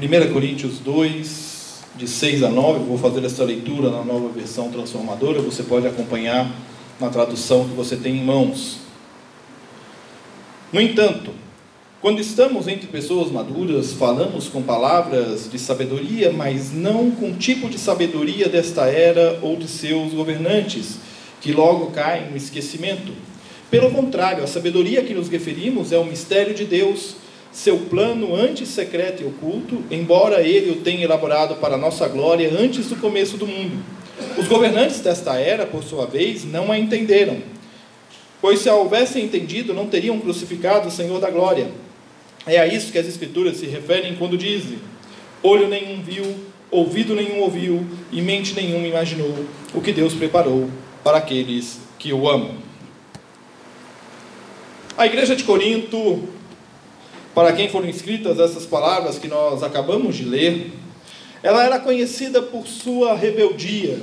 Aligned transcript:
1 0.00 0.32
Coríntios 0.32 0.78
2, 0.78 1.84
de 1.94 2.08
6 2.08 2.42
a 2.44 2.48
9, 2.48 2.84
vou 2.86 2.96
fazer 2.96 3.22
essa 3.22 3.44
leitura 3.44 3.90
na 3.90 4.02
nova 4.02 4.30
versão 4.30 4.70
transformadora, 4.70 5.42
você 5.42 5.62
pode 5.62 5.86
acompanhar 5.86 6.50
na 6.98 7.10
tradução 7.10 7.68
que 7.68 7.74
você 7.74 7.96
tem 7.96 8.16
em 8.16 8.24
mãos. 8.24 8.78
No 10.72 10.80
entanto, 10.80 11.32
quando 12.00 12.18
estamos 12.18 12.66
entre 12.66 12.86
pessoas 12.86 13.30
maduras, 13.30 13.92
falamos 13.92 14.48
com 14.48 14.62
palavras 14.62 15.50
de 15.50 15.58
sabedoria, 15.58 16.32
mas 16.32 16.72
não 16.72 17.10
com 17.10 17.32
o 17.32 17.36
tipo 17.36 17.68
de 17.68 17.78
sabedoria 17.78 18.48
desta 18.48 18.86
era 18.86 19.38
ou 19.42 19.56
de 19.56 19.68
seus 19.68 20.14
governantes, 20.14 20.96
que 21.42 21.52
logo 21.52 21.90
caem 21.90 22.30
no 22.30 22.38
esquecimento. 22.38 23.12
Pelo 23.70 23.90
contrário, 23.90 24.42
a 24.42 24.46
sabedoria 24.46 25.00
a 25.00 25.04
que 25.04 25.12
nos 25.12 25.28
referimos 25.28 25.92
é 25.92 25.98
o 25.98 26.06
mistério 26.06 26.54
de 26.54 26.64
Deus 26.64 27.16
seu 27.52 27.78
plano 27.78 28.34
antes 28.34 28.68
secreto 28.68 29.22
e 29.22 29.26
oculto, 29.26 29.82
embora 29.90 30.40
ele 30.40 30.70
o 30.70 30.76
tenha 30.76 31.04
elaborado 31.04 31.56
para 31.56 31.76
nossa 31.76 32.06
glória 32.08 32.50
antes 32.56 32.86
do 32.86 32.96
começo 32.96 33.36
do 33.36 33.46
mundo. 33.46 33.82
Os 34.38 34.46
governantes 34.46 35.00
desta 35.00 35.36
era, 35.36 35.66
por 35.66 35.82
sua 35.82 36.06
vez, 36.06 36.44
não 36.44 36.70
a 36.70 36.78
entenderam, 36.78 37.38
pois 38.40 38.60
se 38.60 38.68
a 38.68 38.74
houvessem 38.74 39.24
entendido, 39.24 39.74
não 39.74 39.88
teriam 39.88 40.20
crucificado 40.20 40.88
o 40.88 40.90
Senhor 40.90 41.20
da 41.20 41.30
glória. 41.30 41.70
É 42.46 42.58
a 42.58 42.66
isso 42.66 42.92
que 42.92 42.98
as 42.98 43.06
Escrituras 43.06 43.56
se 43.56 43.66
referem 43.66 44.14
quando 44.16 44.38
dizem: 44.38 44.78
olho 45.42 45.68
nenhum 45.68 46.02
viu, 46.02 46.24
ouvido 46.70 47.14
nenhum 47.14 47.40
ouviu 47.40 47.84
e 48.12 48.22
mente 48.22 48.54
nenhuma 48.54 48.86
imaginou 48.86 49.34
o 49.74 49.80
que 49.80 49.92
Deus 49.92 50.14
preparou 50.14 50.70
para 51.02 51.18
aqueles 51.18 51.80
que 51.98 52.12
o 52.12 52.28
amam. 52.28 52.54
A 54.96 55.06
igreja 55.06 55.34
de 55.34 55.44
Corinto 55.44 56.28
para 57.34 57.52
quem 57.52 57.68
foram 57.68 57.88
escritas 57.88 58.38
essas 58.38 58.66
palavras 58.66 59.18
que 59.18 59.28
nós 59.28 59.62
acabamos 59.62 60.16
de 60.16 60.24
ler, 60.24 60.72
ela 61.42 61.64
era 61.64 61.78
conhecida 61.78 62.42
por 62.42 62.66
sua 62.66 63.14
rebeldia, 63.14 63.98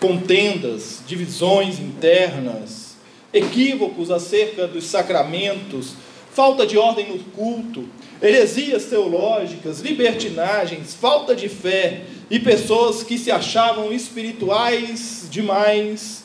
contendas, 0.00 1.00
divisões 1.06 1.78
internas, 1.78 2.96
equívocos 3.32 4.10
acerca 4.10 4.66
dos 4.66 4.84
sacramentos, 4.84 5.94
falta 6.32 6.66
de 6.66 6.76
ordem 6.76 7.08
no 7.08 7.18
culto, 7.18 7.88
heresias 8.20 8.86
teológicas, 8.86 9.80
libertinagens, 9.80 10.94
falta 10.94 11.34
de 11.34 11.48
fé 11.48 12.02
e 12.30 12.38
pessoas 12.38 13.02
que 13.02 13.16
se 13.16 13.30
achavam 13.30 13.92
espirituais 13.92 15.28
demais 15.30 16.21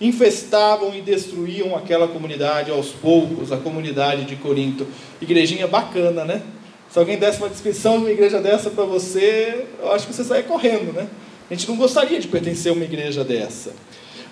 infestavam 0.00 0.94
e 0.94 1.02
destruíam 1.02 1.76
aquela 1.76 2.08
comunidade 2.08 2.70
aos 2.70 2.88
poucos, 2.88 3.52
a 3.52 3.56
comunidade 3.58 4.24
de 4.24 4.36
Corinto. 4.36 4.86
Igrejinha 5.20 5.66
bacana, 5.66 6.24
né? 6.24 6.42
Se 6.90 6.98
alguém 6.98 7.18
desse 7.18 7.38
uma 7.38 7.48
descrição 7.48 7.98
de 7.98 8.04
uma 8.04 8.10
igreja 8.10 8.40
dessa 8.40 8.70
para 8.70 8.84
você, 8.84 9.66
eu 9.80 9.92
acho 9.92 10.06
que 10.06 10.14
você 10.14 10.24
saia 10.24 10.42
correndo, 10.42 10.92
né? 10.92 11.06
A 11.50 11.54
gente 11.54 11.68
não 11.68 11.76
gostaria 11.76 12.18
de 12.18 12.28
pertencer 12.28 12.72
a 12.72 12.74
uma 12.74 12.84
igreja 12.84 13.22
dessa. 13.22 13.72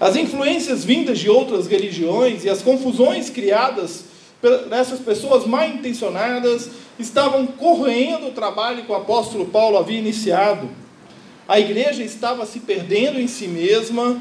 As 0.00 0.16
influências 0.16 0.84
vindas 0.84 1.18
de 1.18 1.28
outras 1.28 1.66
religiões 1.66 2.44
e 2.44 2.48
as 2.48 2.62
confusões 2.62 3.28
criadas 3.28 4.04
por 4.40 4.72
essas 4.72 5.00
pessoas 5.00 5.44
mal 5.44 5.68
intencionadas 5.68 6.70
estavam 6.98 7.46
corroendo 7.46 8.28
o 8.28 8.30
trabalho 8.30 8.84
que 8.84 8.92
o 8.92 8.94
apóstolo 8.94 9.46
Paulo 9.46 9.76
havia 9.76 9.98
iniciado. 9.98 10.68
A 11.46 11.58
igreja 11.58 12.04
estava 12.04 12.46
se 12.46 12.60
perdendo 12.60 13.20
em 13.20 13.26
si 13.26 13.48
mesma 13.48 14.20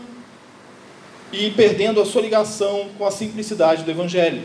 e 1.32 1.52
perdendo 1.52 2.02
a 2.02 2.06
sua 2.06 2.22
ligação 2.22 2.88
com 2.98 3.06
a 3.06 3.12
simplicidade 3.12 3.84
do 3.84 3.92
Evangelho. 3.92 4.44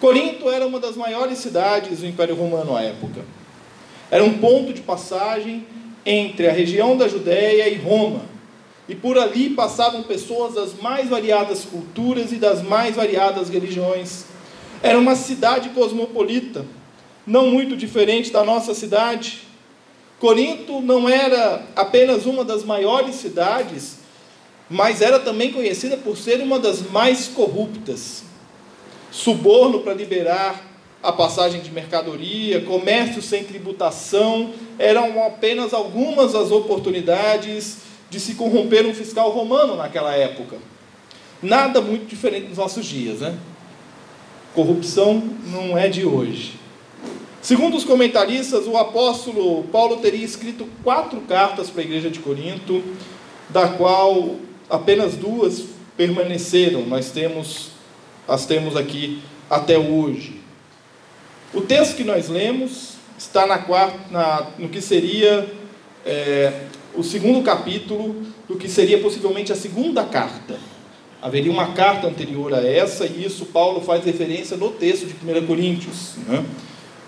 Corinto 0.00 0.50
era 0.50 0.66
uma 0.66 0.78
das 0.78 0.96
maiores 0.96 1.38
cidades 1.38 2.00
do 2.00 2.06
Império 2.06 2.34
Romano 2.34 2.76
à 2.76 2.82
época. 2.82 3.24
Era 4.10 4.22
um 4.22 4.38
ponto 4.38 4.72
de 4.72 4.82
passagem 4.82 5.66
entre 6.04 6.48
a 6.48 6.52
região 6.52 6.96
da 6.96 7.08
Judéia 7.08 7.68
e 7.68 7.76
Roma. 7.76 8.22
E 8.88 8.94
por 8.94 9.18
ali 9.18 9.50
passavam 9.50 10.02
pessoas 10.02 10.54
das 10.54 10.74
mais 10.80 11.08
variadas 11.08 11.64
culturas 11.64 12.30
e 12.30 12.36
das 12.36 12.62
mais 12.62 12.94
variadas 12.94 13.48
religiões. 13.48 14.26
Era 14.82 14.98
uma 14.98 15.16
cidade 15.16 15.70
cosmopolita, 15.70 16.64
não 17.26 17.48
muito 17.48 17.76
diferente 17.76 18.30
da 18.30 18.44
nossa 18.44 18.74
cidade. 18.74 19.42
Corinto 20.20 20.80
não 20.80 21.08
era 21.08 21.66
apenas 21.74 22.26
uma 22.26 22.44
das 22.44 22.62
maiores 22.62 23.16
cidades 23.16 24.05
mas 24.68 25.00
era 25.00 25.18
também 25.18 25.52
conhecida 25.52 25.96
por 25.96 26.16
ser 26.16 26.40
uma 26.40 26.58
das 26.58 26.82
mais 26.90 27.28
corruptas. 27.28 28.24
Suborno 29.10 29.80
para 29.80 29.94
liberar 29.94 30.64
a 31.02 31.12
passagem 31.12 31.60
de 31.60 31.70
mercadoria, 31.70 32.60
comércio 32.62 33.22
sem 33.22 33.44
tributação, 33.44 34.52
eram 34.78 35.24
apenas 35.24 35.72
algumas 35.72 36.32
das 36.32 36.50
oportunidades 36.50 37.78
de 38.10 38.18
se 38.18 38.34
corromper 38.34 38.86
um 38.86 38.94
fiscal 38.94 39.30
romano 39.30 39.76
naquela 39.76 40.14
época. 40.14 40.56
Nada 41.42 41.80
muito 41.80 42.06
diferente 42.06 42.48
dos 42.48 42.58
nossos 42.58 42.84
dias, 42.84 43.20
né? 43.20 43.38
Corrupção 44.54 45.22
não 45.52 45.76
é 45.76 45.88
de 45.88 46.04
hoje. 46.04 46.54
Segundo 47.40 47.76
os 47.76 47.84
comentaristas, 47.84 48.66
o 48.66 48.76
apóstolo 48.76 49.62
Paulo 49.64 49.98
teria 49.98 50.24
escrito 50.24 50.66
quatro 50.82 51.20
cartas 51.20 51.70
para 51.70 51.82
a 51.82 51.84
igreja 51.84 52.10
de 52.10 52.18
Corinto, 52.18 52.82
da 53.48 53.68
qual 53.68 54.36
apenas 54.68 55.14
duas 55.14 55.64
permaneceram, 55.96 56.86
nós 56.86 57.10
temos, 57.10 57.70
as 58.28 58.46
temos 58.46 58.76
aqui 58.76 59.22
até 59.48 59.78
hoje. 59.78 60.40
O 61.54 61.60
texto 61.62 61.96
que 61.96 62.04
nós 62.04 62.28
lemos 62.28 62.94
está 63.18 63.46
na 63.46 63.58
quarta, 63.58 63.98
na, 64.10 64.46
no 64.58 64.68
que 64.68 64.80
seria 64.80 65.48
é, 66.04 66.64
o 66.94 67.02
segundo 67.02 67.42
capítulo 67.42 68.14
do 68.48 68.56
que 68.56 68.68
seria 68.68 68.98
possivelmente 68.98 69.52
a 69.52 69.56
segunda 69.56 70.04
carta. 70.04 70.58
Haveria 71.22 71.50
uma 71.50 71.72
carta 71.72 72.06
anterior 72.06 72.52
a 72.52 72.64
essa, 72.64 73.06
e 73.06 73.24
isso 73.24 73.46
Paulo 73.46 73.80
faz 73.80 74.04
referência 74.04 74.56
no 74.56 74.70
texto 74.70 75.06
de 75.06 75.14
1 75.14 75.46
Coríntios. 75.46 76.14
Né? 76.26 76.44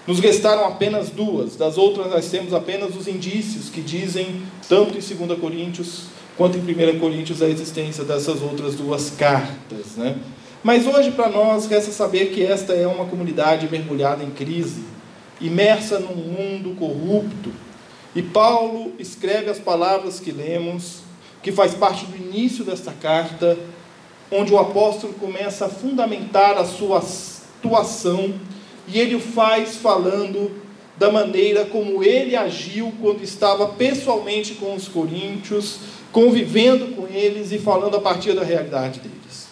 Nos 0.06 0.18
restaram 0.18 0.64
apenas 0.64 1.10
duas, 1.10 1.56
das 1.56 1.76
outras 1.76 2.10
nós 2.10 2.30
temos 2.30 2.54
apenas 2.54 2.96
os 2.96 3.06
indícios 3.06 3.68
que 3.68 3.82
dizem, 3.82 4.42
tanto 4.66 4.96
em 4.96 5.26
2 5.26 5.38
Coríntios 5.38 6.04
quanto 6.38 6.56
em 6.56 6.60
1 6.60 7.00
Coríntios 7.00 7.42
a 7.42 7.48
existência 7.48 8.04
dessas 8.04 8.40
outras 8.40 8.76
duas 8.76 9.10
cartas. 9.10 9.96
Né? 9.96 10.16
Mas 10.62 10.86
hoje, 10.86 11.10
para 11.10 11.28
nós, 11.28 11.66
resta 11.66 11.90
saber 11.90 12.26
que 12.26 12.44
esta 12.44 12.72
é 12.72 12.86
uma 12.86 13.06
comunidade 13.06 13.68
mergulhada 13.68 14.22
em 14.22 14.30
crise, 14.30 14.84
imersa 15.40 15.98
num 15.98 16.14
mundo 16.14 16.76
corrupto. 16.78 17.52
E 18.14 18.22
Paulo 18.22 18.92
escreve 19.00 19.50
as 19.50 19.58
palavras 19.58 20.20
que 20.20 20.30
lemos, 20.30 21.00
que 21.42 21.50
faz 21.50 21.74
parte 21.74 22.06
do 22.06 22.16
início 22.16 22.64
desta 22.64 22.92
carta, 22.92 23.58
onde 24.30 24.52
o 24.52 24.58
apóstolo 24.58 25.14
começa 25.14 25.66
a 25.66 25.68
fundamentar 25.68 26.56
a 26.56 26.64
sua 26.64 27.02
atuação, 27.58 28.32
e 28.86 28.98
ele 28.98 29.16
o 29.16 29.20
faz 29.20 29.76
falando 29.76 30.50
da 30.96 31.10
maneira 31.10 31.64
como 31.64 32.02
ele 32.02 32.34
agiu 32.34 32.92
quando 33.00 33.22
estava 33.22 33.68
pessoalmente 33.68 34.54
com 34.54 34.74
os 34.74 34.88
coríntios, 34.88 35.78
convivendo 36.12 36.94
com 36.94 37.06
eles 37.06 37.52
e 37.52 37.58
falando 37.58 37.96
a 37.96 38.00
partir 38.00 38.32
da 38.34 38.42
realidade 38.42 39.00
deles. 39.00 39.48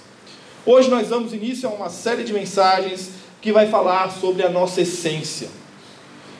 Hoje 0.64 0.90
nós 0.90 1.08
damos 1.08 1.32
início 1.32 1.68
a 1.68 1.72
uma 1.72 1.88
série 1.88 2.24
de 2.24 2.32
mensagens 2.32 3.10
que 3.40 3.52
vai 3.52 3.68
falar 3.68 4.10
sobre 4.10 4.42
a 4.42 4.48
nossa 4.48 4.80
essência, 4.80 5.48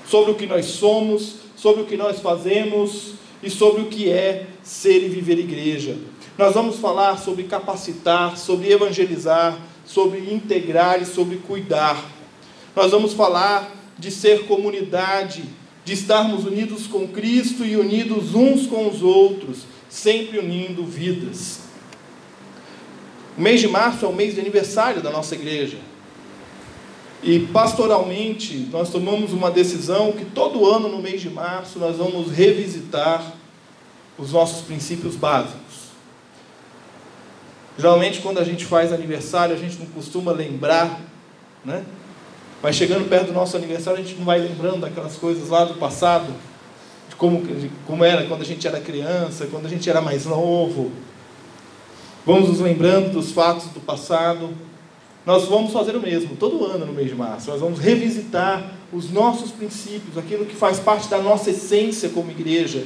sobre 0.07 0.33
o 0.33 0.35
que 0.35 0.47
nós 0.47 0.67
somos, 0.67 1.37
sobre 1.57 1.83
o 1.83 1.87
que 1.87 1.97
nós 1.97 2.21
fazemos 2.21 3.15
e 3.43 3.51
sobre 3.51 3.83
o 3.83 3.87
que 3.87 4.11
é 4.11 4.47
ser 4.63 5.05
e 5.05 5.09
viver 5.09 5.39
igreja. 5.39 5.97
Nós 6.37 6.55
vamos 6.55 6.77
falar 6.77 7.19
sobre 7.19 7.45
capacitar, 7.45 8.37
sobre 8.37 8.71
evangelizar, 8.71 9.59
sobre 9.87 10.19
integrar 10.35 11.01
e 11.01 11.07
sobre 11.07 11.37
cuidar. 11.37 12.05
Nós 12.75 12.91
vamos 12.91 13.15
falar 13.15 13.75
de 13.99 14.11
ser 14.11 14.47
comunidade, 14.47 15.45
de 15.85 15.93
estarmos 15.93 16.45
unidos 16.45 16.87
com 16.87 17.07
Cristo 17.07 17.65
e 17.65 17.77
unidos 17.77 18.35
uns 18.35 18.67
com 18.67 18.89
os 18.89 19.03
outros, 19.03 19.61
sempre 19.89 20.39
unindo 20.39 20.85
vidas. 20.85 21.61
O 23.37 23.41
mês 23.41 23.61
de 23.61 23.69
março 23.69 24.05
é 24.05 24.09
o 24.09 24.13
mês 24.13 24.35
de 24.35 24.41
aniversário 24.41 25.03
da 25.03 25.11
nossa 25.11 25.35
igreja. 25.35 25.79
E 27.23 27.41
pastoralmente, 27.41 28.69
nós 28.71 28.91
tomamos 28.91 29.33
uma 29.33 29.51
decisão 29.51 30.13
que 30.13 30.25
todo 30.25 30.67
ano, 30.67 30.89
no 30.89 31.03
mês 31.03 31.21
de 31.21 31.31
março, 31.31 31.79
nós 31.79 31.97
vamos 31.97 32.31
revisitar 32.31 33.35
os 34.17 34.33
nossos 34.33 34.63
princípios 34.63 35.17
básicos. 35.17 35.87
Geralmente, 37.79 38.21
quando 38.21 38.39
a 38.39 38.45
gente 38.45 38.65
faz 38.65 38.93
aniversário, 38.93 39.55
a 39.55 39.59
gente 39.59 39.79
não 39.79 39.87
costuma 39.87 40.33
lembrar, 40.33 41.01
né? 41.65 41.85
Mas 42.63 42.75
chegando 42.75 43.09
perto 43.09 43.27
do 43.27 43.33
nosso 43.33 43.57
aniversário, 43.57 44.01
a 44.01 44.03
gente 44.03 44.17
não 44.17 44.25
vai 44.25 44.39
lembrando 44.39 44.81
daquelas 44.81 45.17
coisas 45.17 45.51
lá 45.51 45.65
do 45.65 45.75
passado, 45.75 46.33
como, 47.17 47.43
como 47.87 48.05
era 48.05 48.25
quando 48.27 48.43
a 48.43 48.45
gente 48.45 48.67
era 48.67 48.81
criança, 48.81 49.47
quando 49.51 49.67
a 49.67 49.69
gente 49.69 49.89
era 49.89 50.01
mais 50.01 50.27
novo. 50.27 50.91
Vamos 52.25 52.49
nos 52.49 52.61
lembrando 52.61 53.13
dos 53.13 53.31
fatos 53.31 53.67
do 53.69 53.81
passado. 53.81 54.51
Nós 55.25 55.45
vamos 55.45 55.73
fazer 55.73 55.97
o 55.97 56.01
mesmo, 56.01 56.37
todo 56.37 56.65
ano 56.65 56.87
no 56.87 56.93
mês 56.93 57.09
de 57.09 57.15
março. 57.15 57.51
Nós 57.51 57.61
vamos 57.61 57.79
revisitar 57.79 58.73
os 58.93 59.11
nossos 59.11 59.51
princípios, 59.51 60.17
aquilo 60.17 60.45
que 60.45 60.55
faz 60.55 60.79
parte 60.79 61.09
da 61.09 61.19
nossa 61.19 61.51
essência 61.51 62.09
como 62.11 62.31
igreja, 62.31 62.85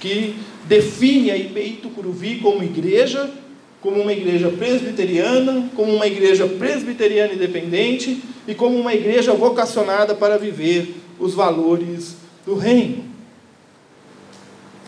que 0.00 0.36
define 0.66 1.30
a 1.30 1.36
IPI 1.36 1.80
Tucuruvi 1.82 2.38
como 2.38 2.62
igreja 2.62 3.30
como 3.82 4.00
uma 4.00 4.12
igreja 4.12 4.48
presbiteriana, 4.48 5.68
como 5.74 5.92
uma 5.92 6.06
igreja 6.06 6.46
presbiteriana 6.46 7.34
independente 7.34 8.22
e 8.46 8.54
como 8.54 8.78
uma 8.78 8.94
igreja 8.94 9.34
vocacionada 9.34 10.14
para 10.14 10.38
viver 10.38 10.94
os 11.18 11.34
valores 11.34 12.16
do 12.46 12.54
reino. 12.54 13.11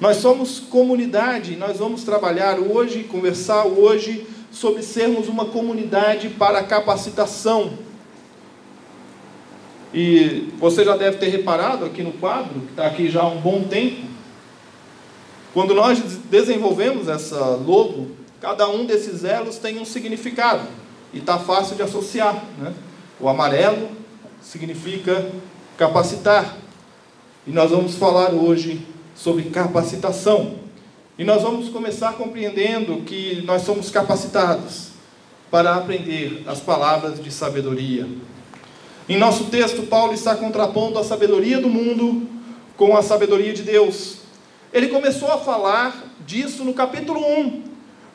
Nós 0.00 0.18
somos 0.18 0.58
comunidade, 0.58 1.56
nós 1.56 1.78
vamos 1.78 2.04
trabalhar 2.04 2.58
hoje, 2.58 3.04
conversar 3.04 3.64
hoje 3.64 4.26
sobre 4.50 4.82
sermos 4.82 5.28
uma 5.28 5.46
comunidade 5.46 6.28
para 6.30 6.62
capacitação. 6.62 7.78
E 9.92 10.52
você 10.58 10.84
já 10.84 10.96
deve 10.96 11.18
ter 11.18 11.28
reparado 11.28 11.84
aqui 11.84 12.02
no 12.02 12.12
quadro, 12.12 12.60
que 12.60 12.70
está 12.70 12.86
aqui 12.86 13.08
já 13.08 13.22
há 13.22 13.28
um 13.28 13.40
bom 13.40 13.62
tempo, 13.64 14.02
quando 15.52 15.72
nós 15.72 16.00
desenvolvemos 16.28 17.06
essa 17.06 17.38
logo, 17.38 18.08
Cada 18.44 18.68
um 18.68 18.84
desses 18.84 19.24
elos 19.24 19.56
tem 19.56 19.80
um 19.80 19.86
significado 19.86 20.68
e 21.14 21.18
está 21.18 21.38
fácil 21.38 21.76
de 21.76 21.82
associar. 21.82 22.44
Né? 22.58 22.74
O 23.18 23.26
amarelo 23.26 23.88
significa 24.42 25.30
capacitar. 25.78 26.54
E 27.46 27.50
nós 27.50 27.70
vamos 27.70 27.94
falar 27.94 28.34
hoje 28.34 28.86
sobre 29.14 29.44
capacitação. 29.44 30.56
E 31.16 31.24
nós 31.24 31.42
vamos 31.42 31.68
começar 31.68 32.14
compreendendo 32.14 33.02
que 33.02 33.42
nós 33.46 33.62
somos 33.62 33.90
capacitados 33.90 34.88
para 35.50 35.76
aprender 35.76 36.42
as 36.46 36.58
palavras 36.60 37.22
de 37.22 37.30
sabedoria. 37.30 38.08
Em 39.08 39.16
nosso 39.16 39.44
texto, 39.44 39.84
Paulo 39.84 40.12
está 40.12 40.34
contrapondo 40.34 40.98
a 40.98 41.04
sabedoria 41.04 41.60
do 41.60 41.68
mundo 41.68 42.26
com 42.76 42.96
a 42.96 43.02
sabedoria 43.02 43.52
de 43.52 43.62
Deus. 43.62 44.16
Ele 44.72 44.88
começou 44.88 45.30
a 45.30 45.38
falar 45.38 46.04
disso 46.26 46.64
no 46.64 46.74
capítulo 46.74 47.20
1, 47.20 47.62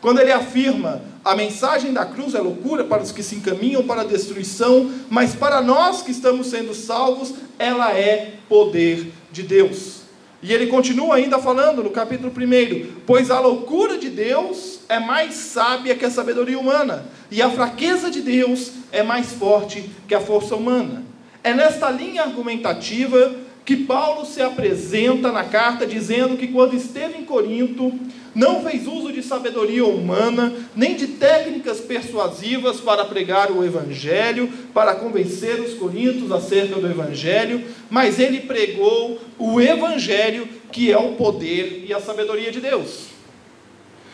quando 0.01 0.19
ele 0.19 0.31
afirma: 0.31 1.01
a 1.23 1.35
mensagem 1.35 1.93
da 1.93 2.05
cruz 2.05 2.35
é 2.35 2.39
loucura 2.39 2.83
para 2.83 3.03
os 3.03 3.11
que 3.11 3.23
se 3.23 3.35
encaminham 3.35 3.83
para 3.83 4.01
a 4.01 4.05
destruição, 4.05 4.91
mas 5.09 5.35
para 5.35 5.61
nós 5.61 6.01
que 6.01 6.11
estamos 6.11 6.47
sendo 6.47 6.73
salvos, 6.73 7.33
ela 7.57 7.93
é 7.93 8.33
poder 8.49 9.11
de 9.31 9.43
Deus. 9.43 9.98
E 10.41 10.53
ele 10.53 10.67
continua 10.67 11.15
ainda 11.15 11.37
falando 11.37 11.83
no 11.83 11.89
capítulo 11.89 12.31
1: 12.31 13.01
Pois 13.05 13.29
a 13.29 13.39
loucura 13.39 13.97
de 13.97 14.09
Deus 14.09 14.79
é 14.87 14.99
mais 14.99 15.35
sábia 15.35 15.95
que 15.95 16.05
a 16.05 16.09
sabedoria 16.09 16.57
humana, 16.57 17.05
e 17.29 17.41
a 17.41 17.49
fraqueza 17.49 18.09
de 18.09 18.21
Deus 18.21 18.71
é 18.91 19.03
mais 19.03 19.33
forte 19.33 19.89
que 20.07 20.15
a 20.15 20.21
força 20.21 20.55
humana. 20.55 21.03
É 21.43 21.53
nesta 21.53 21.89
linha 21.89 22.23
argumentativa 22.23 23.35
que 23.65 23.75
Paulo 23.75 24.25
se 24.25 24.41
apresenta 24.41 25.31
na 25.31 25.43
carta 25.43 25.85
dizendo 25.85 26.37
que 26.37 26.47
quando 26.47 26.75
esteve 26.75 27.19
em 27.19 27.25
Corinto, 27.25 27.93
não 28.39 28.63
fez 28.63 28.87
uso 28.87 29.11
de 29.11 29.21
sabedoria 29.21 29.83
humana, 29.83 30.53
nem 30.73 30.95
de 30.95 31.07
técnicas 31.07 31.81
persuasivas 31.81 32.79
para 32.79 33.03
pregar 33.03 33.51
o 33.51 33.65
Evangelho, 33.65 34.49
para 34.73 34.95
convencer 34.95 35.59
os 35.59 35.73
coríntios 35.73 36.31
acerca 36.31 36.79
do 36.79 36.87
Evangelho, 36.89 37.61
mas 37.89 38.17
ele 38.17 38.39
pregou 38.39 39.19
o 39.37 39.59
Evangelho, 39.59 40.47
que 40.71 40.89
é 40.89 40.97
o 40.97 41.15
poder 41.15 41.83
e 41.85 41.93
a 41.93 41.99
sabedoria 41.99 42.49
de 42.49 42.61
Deus. 42.61 43.07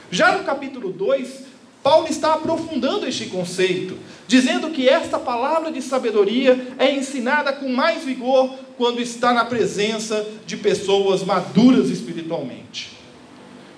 Já 0.09 0.35
no 0.35 0.43
capítulo 0.43 0.91
2, 0.91 1.43
Paulo 1.83 2.07
está 2.09 2.33
aprofundando 2.33 3.07
este 3.07 3.27
conceito, 3.27 3.95
dizendo 4.27 4.71
que 4.71 4.89
esta 4.89 5.19
palavra 5.19 5.71
de 5.71 5.83
sabedoria 5.83 6.73
é 6.79 6.91
ensinada 6.91 7.53
com 7.53 7.69
mais 7.69 8.03
vigor 8.03 8.49
quando 8.75 8.99
está 8.99 9.31
na 9.31 9.45
presença 9.45 10.25
de 10.47 10.57
pessoas 10.57 11.23
maduras 11.23 11.91
espiritualmente. 11.91 12.94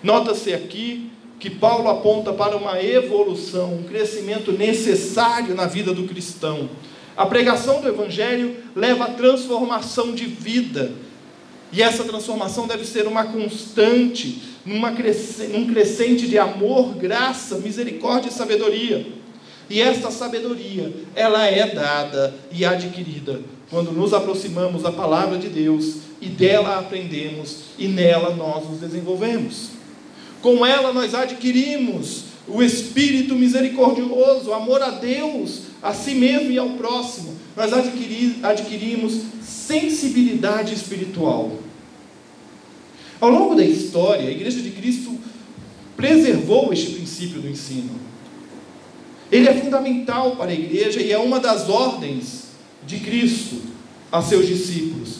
Nota-se 0.03 0.53
aqui 0.53 1.11
que 1.39 1.49
Paulo 1.49 1.87
aponta 1.89 2.33
para 2.33 2.57
uma 2.57 2.81
evolução, 2.81 3.75
um 3.75 3.83
crescimento 3.83 4.51
necessário 4.51 5.53
na 5.55 5.65
vida 5.65 5.93
do 5.93 6.03
cristão. 6.03 6.69
A 7.15 7.25
pregação 7.25 7.81
do 7.81 7.87
Evangelho 7.87 8.55
leva 8.75 9.05
à 9.05 9.09
transformação 9.09 10.13
de 10.13 10.25
vida, 10.25 10.91
e 11.71 11.81
essa 11.81 12.03
transformação 12.03 12.65
deve 12.65 12.85
ser 12.85 13.07
uma 13.07 13.25
constante, 13.25 14.41
numa 14.65 14.91
crescente, 14.91 15.51
num 15.51 15.67
crescente 15.67 16.27
de 16.27 16.37
amor, 16.37 16.95
graça, 16.95 17.57
misericórdia 17.57 18.29
e 18.29 18.33
sabedoria. 18.33 19.05
E 19.69 19.81
esta 19.81 20.09
sabedoria, 20.11 20.93
ela 21.13 21.45
é 21.45 21.67
dada 21.67 22.33
e 22.51 22.63
adquirida 22.63 23.41
quando 23.69 23.91
nos 23.91 24.13
aproximamos 24.13 24.83
da 24.83 24.91
palavra 24.91 25.37
de 25.37 25.49
Deus 25.49 25.97
e 26.21 26.27
dela 26.27 26.79
aprendemos 26.79 27.63
e 27.77 27.87
nela 27.87 28.33
nós 28.33 28.67
nos 28.69 28.79
desenvolvemos. 28.79 29.76
Com 30.47 30.65
ela 30.65 30.93
nós 30.93 31.13
adquirimos 31.13 32.23
o 32.47 32.63
espírito 32.63 33.35
misericordioso, 33.35 34.49
o 34.49 34.53
amor 34.53 34.81
a 34.81 34.91
Deus, 34.91 35.63
a 35.83 35.93
si 35.93 36.15
mesmo 36.15 36.49
e 36.49 36.57
ao 36.57 36.69
próximo. 36.69 37.35
Nós 37.53 37.73
adquirimos 37.73 39.23
sensibilidade 39.43 40.73
espiritual. 40.73 41.51
Ao 43.19 43.29
longo 43.29 43.55
da 43.55 43.65
história, 43.65 44.29
a 44.29 44.31
Igreja 44.31 44.61
de 44.61 44.69
Cristo 44.71 45.19
preservou 45.97 46.71
este 46.71 46.91
princípio 46.91 47.41
do 47.41 47.49
ensino. 47.49 47.99
Ele 49.29 49.49
é 49.49 49.53
fundamental 49.53 50.37
para 50.37 50.51
a 50.51 50.55
igreja 50.55 51.01
e 51.01 51.11
é 51.11 51.17
uma 51.17 51.41
das 51.41 51.67
ordens 51.67 52.43
de 52.85 53.01
Cristo 53.01 53.57
a 54.09 54.21
seus 54.21 54.47
discípulos. 54.47 55.16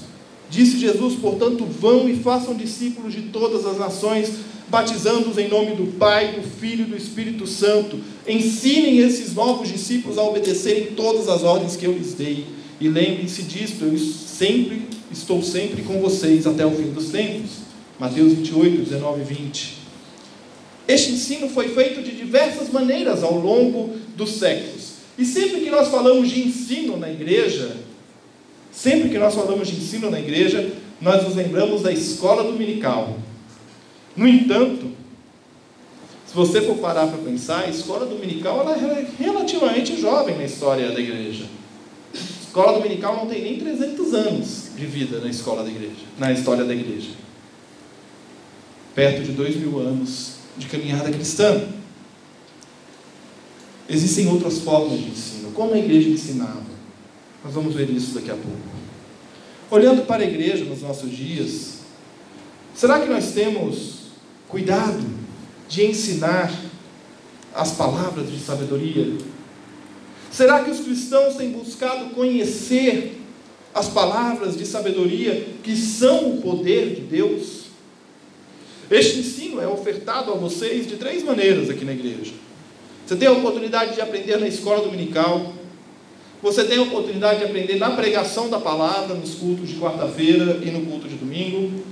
Disse 0.50 0.80
Jesus, 0.80 1.16
portanto, 1.16 1.66
vão 1.66 2.08
e 2.10 2.16
façam 2.16 2.56
discípulos 2.56 3.13
de 3.13 3.24
todas 3.24 3.66
as 3.66 3.77
nações, 3.77 4.32
batizando-os 4.70 5.38
em 5.38 5.48
nome 5.48 5.75
do 5.75 5.98
Pai, 5.98 6.34
do 6.34 6.42
Filho 6.42 6.84
e 6.84 6.89
do 6.89 6.98
Espírito 6.98 7.46
Santo. 7.46 8.00
Ensinem 8.27 9.00
esses 9.00 9.34
novos 9.34 9.68
discípulos 9.70 10.18
a 10.18 10.24
obedecerem 10.24 10.88
todas 10.96 11.27
as 11.27 11.44
ordens 11.44 11.75
que 11.75 11.86
eu 11.86 11.94
lhes 11.94 12.13
dei. 12.13 12.46
E 12.80 12.88
lembrem-se 12.88 13.44
disto, 13.44 13.84
eu 13.84 13.98
sempre 13.98 14.84
estou 15.12 15.42
sempre 15.42 15.82
com 15.82 16.00
vocês 16.00 16.46
até 16.48 16.66
o 16.66 16.72
fim 16.72 16.92
dos 16.92 17.10
tempos. 17.10 17.68
Mateus 18.00 18.34
28, 18.34 18.84
19 18.84 19.22
e 19.22 19.24
20. 19.24 19.77
Este 20.88 21.12
ensino 21.12 21.50
foi 21.50 21.70
feito 21.70 22.01
de 22.01 22.12
diversas 22.12 22.70
maneiras 22.72 23.24
ao 23.24 23.38
longo 23.38 23.96
dos 24.16 24.32
séculos. 24.32 24.98
E 25.18 25.25
sempre 25.25 25.62
que 25.62 25.70
nós 25.70 25.89
falamos 25.89 26.30
de 26.30 26.48
ensino 26.48 26.96
na 26.96 27.12
igreja, 27.12 27.75
sempre 28.77 29.10
que 29.10 29.17
nós 29.17 29.34
falamos 29.34 29.67
de 29.67 29.75
ensino 29.75 30.12
na 30.12 30.19
igreja, 30.19 30.72
nós 31.01 31.24
nos 31.24 31.36
lembramos 31.36 31.81
da 31.81 31.91
escola 31.91 32.43
dominical. 32.43 33.17
No 34.15 34.27
entanto, 34.27 34.91
se 36.27 36.36
você 36.36 36.62
for 36.62 36.77
parar 36.77 37.07
para 37.07 37.17
pensar, 37.17 37.63
a 37.63 37.69
escola 37.69 38.05
dominical 38.05 38.60
ela 38.62 38.77
é 38.77 39.07
relativamente 39.17 40.00
jovem 40.00 40.38
na 40.38 40.43
história 40.43 40.91
da 40.91 41.00
igreja. 41.00 41.46
A 42.13 42.17
escola 42.17 42.74
dominical 42.74 43.15
não 43.15 43.25
tem 43.25 43.41
nem 43.41 43.60
300 43.60 44.13
anos 44.13 44.72
de 44.75 44.86
vida 44.86 45.19
na 45.22 45.29
escola 45.29 45.63
da 45.63 45.69
igreja, 45.69 46.05
na 46.19 46.31
história 46.31 46.63
da 46.63 46.74
igreja. 46.74 47.10
Perto 48.93 49.24
de 49.24 49.31
dois 49.31 49.55
mil 49.55 49.79
anos 49.79 50.36
de 50.55 50.67
caminhada 50.67 51.12
cristã. 51.12 51.63
Existem 53.89 54.27
outras 54.27 54.60
formas 54.60 55.00
de 55.00 55.10
ensino. 55.10 55.51
Como 55.51 55.74
a 55.74 55.79
igreja 55.79 56.10
ensinava? 56.10 56.76
Nós 57.48 57.56
vamos 57.56 57.74
ver 57.74 57.89
isso 57.89 58.13
daqui 58.13 58.30
a 58.30 58.36
pouco. 58.36 58.60
Olhando 59.72 60.06
para 60.06 60.22
a 60.22 60.27
igreja 60.27 60.66
nos 60.66 60.84
nossos 60.84 61.10
dias, 61.10 61.80
será 62.75 63.00
que 63.00 63.10
nós 63.10 63.32
temos 63.32 63.98
Cuidado 64.48 65.06
de 65.68 65.86
ensinar 65.86 66.54
as 67.54 67.72
palavras 67.72 68.32
de 68.32 68.39
sabedoria. 68.39 69.18
Será 70.32 70.63
que 70.63 70.72
os 70.72 70.80
cristãos 70.80 71.36
têm 71.36 71.51
buscado 71.51 72.12
conhecer 72.12 73.20
as 73.74 73.89
palavras 73.89 74.56
de 74.56 74.66
sabedoria 74.66 75.48
que 75.63 75.75
são 75.75 76.32
o 76.32 76.42
poder 76.42 76.96
de 76.96 77.01
Deus? 77.01 77.66
Este 78.89 79.20
ensino 79.20 79.60
é 79.60 79.68
ofertado 79.68 80.32
a 80.32 80.36
vocês 80.36 80.88
de 80.88 80.96
três 80.96 81.24
maneiras 81.24 81.70
aqui 81.70 81.84
na 81.84 81.92
igreja. 81.92 82.32
Você 83.06 83.18
tem 83.18 83.27
a 83.27 83.34
oportunidade 83.34 83.96
de 83.96 84.01
aprender 84.01 84.38
na 84.38 84.48
escola 84.48 84.82
dominical. 84.82 85.54
Você 86.41 86.63
tem 86.65 86.77
a 86.77 86.84
oportunidade 86.84 87.39
de 87.39 87.46
aprender 87.46 87.77
na 87.77 87.91
pregação 87.91 88.50
da 88.50 88.60
palavra, 88.60 89.15
nos 89.15 89.36
cultos 89.36 89.67
de 89.67 89.75
quarta-feira 89.75 90.60
e 90.63 90.70
no 90.70 90.86
culto 90.86 91.08
de 91.08 91.15
domingo. 91.15 91.84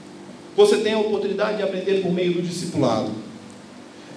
Você 0.56 0.78
tem 0.78 0.94
a 0.94 1.00
oportunidade 1.00 1.58
de 1.58 1.64
aprender 1.64 2.02
por 2.02 2.14
meio 2.14 2.34
do 2.34 2.42
discipulado. 2.42 3.10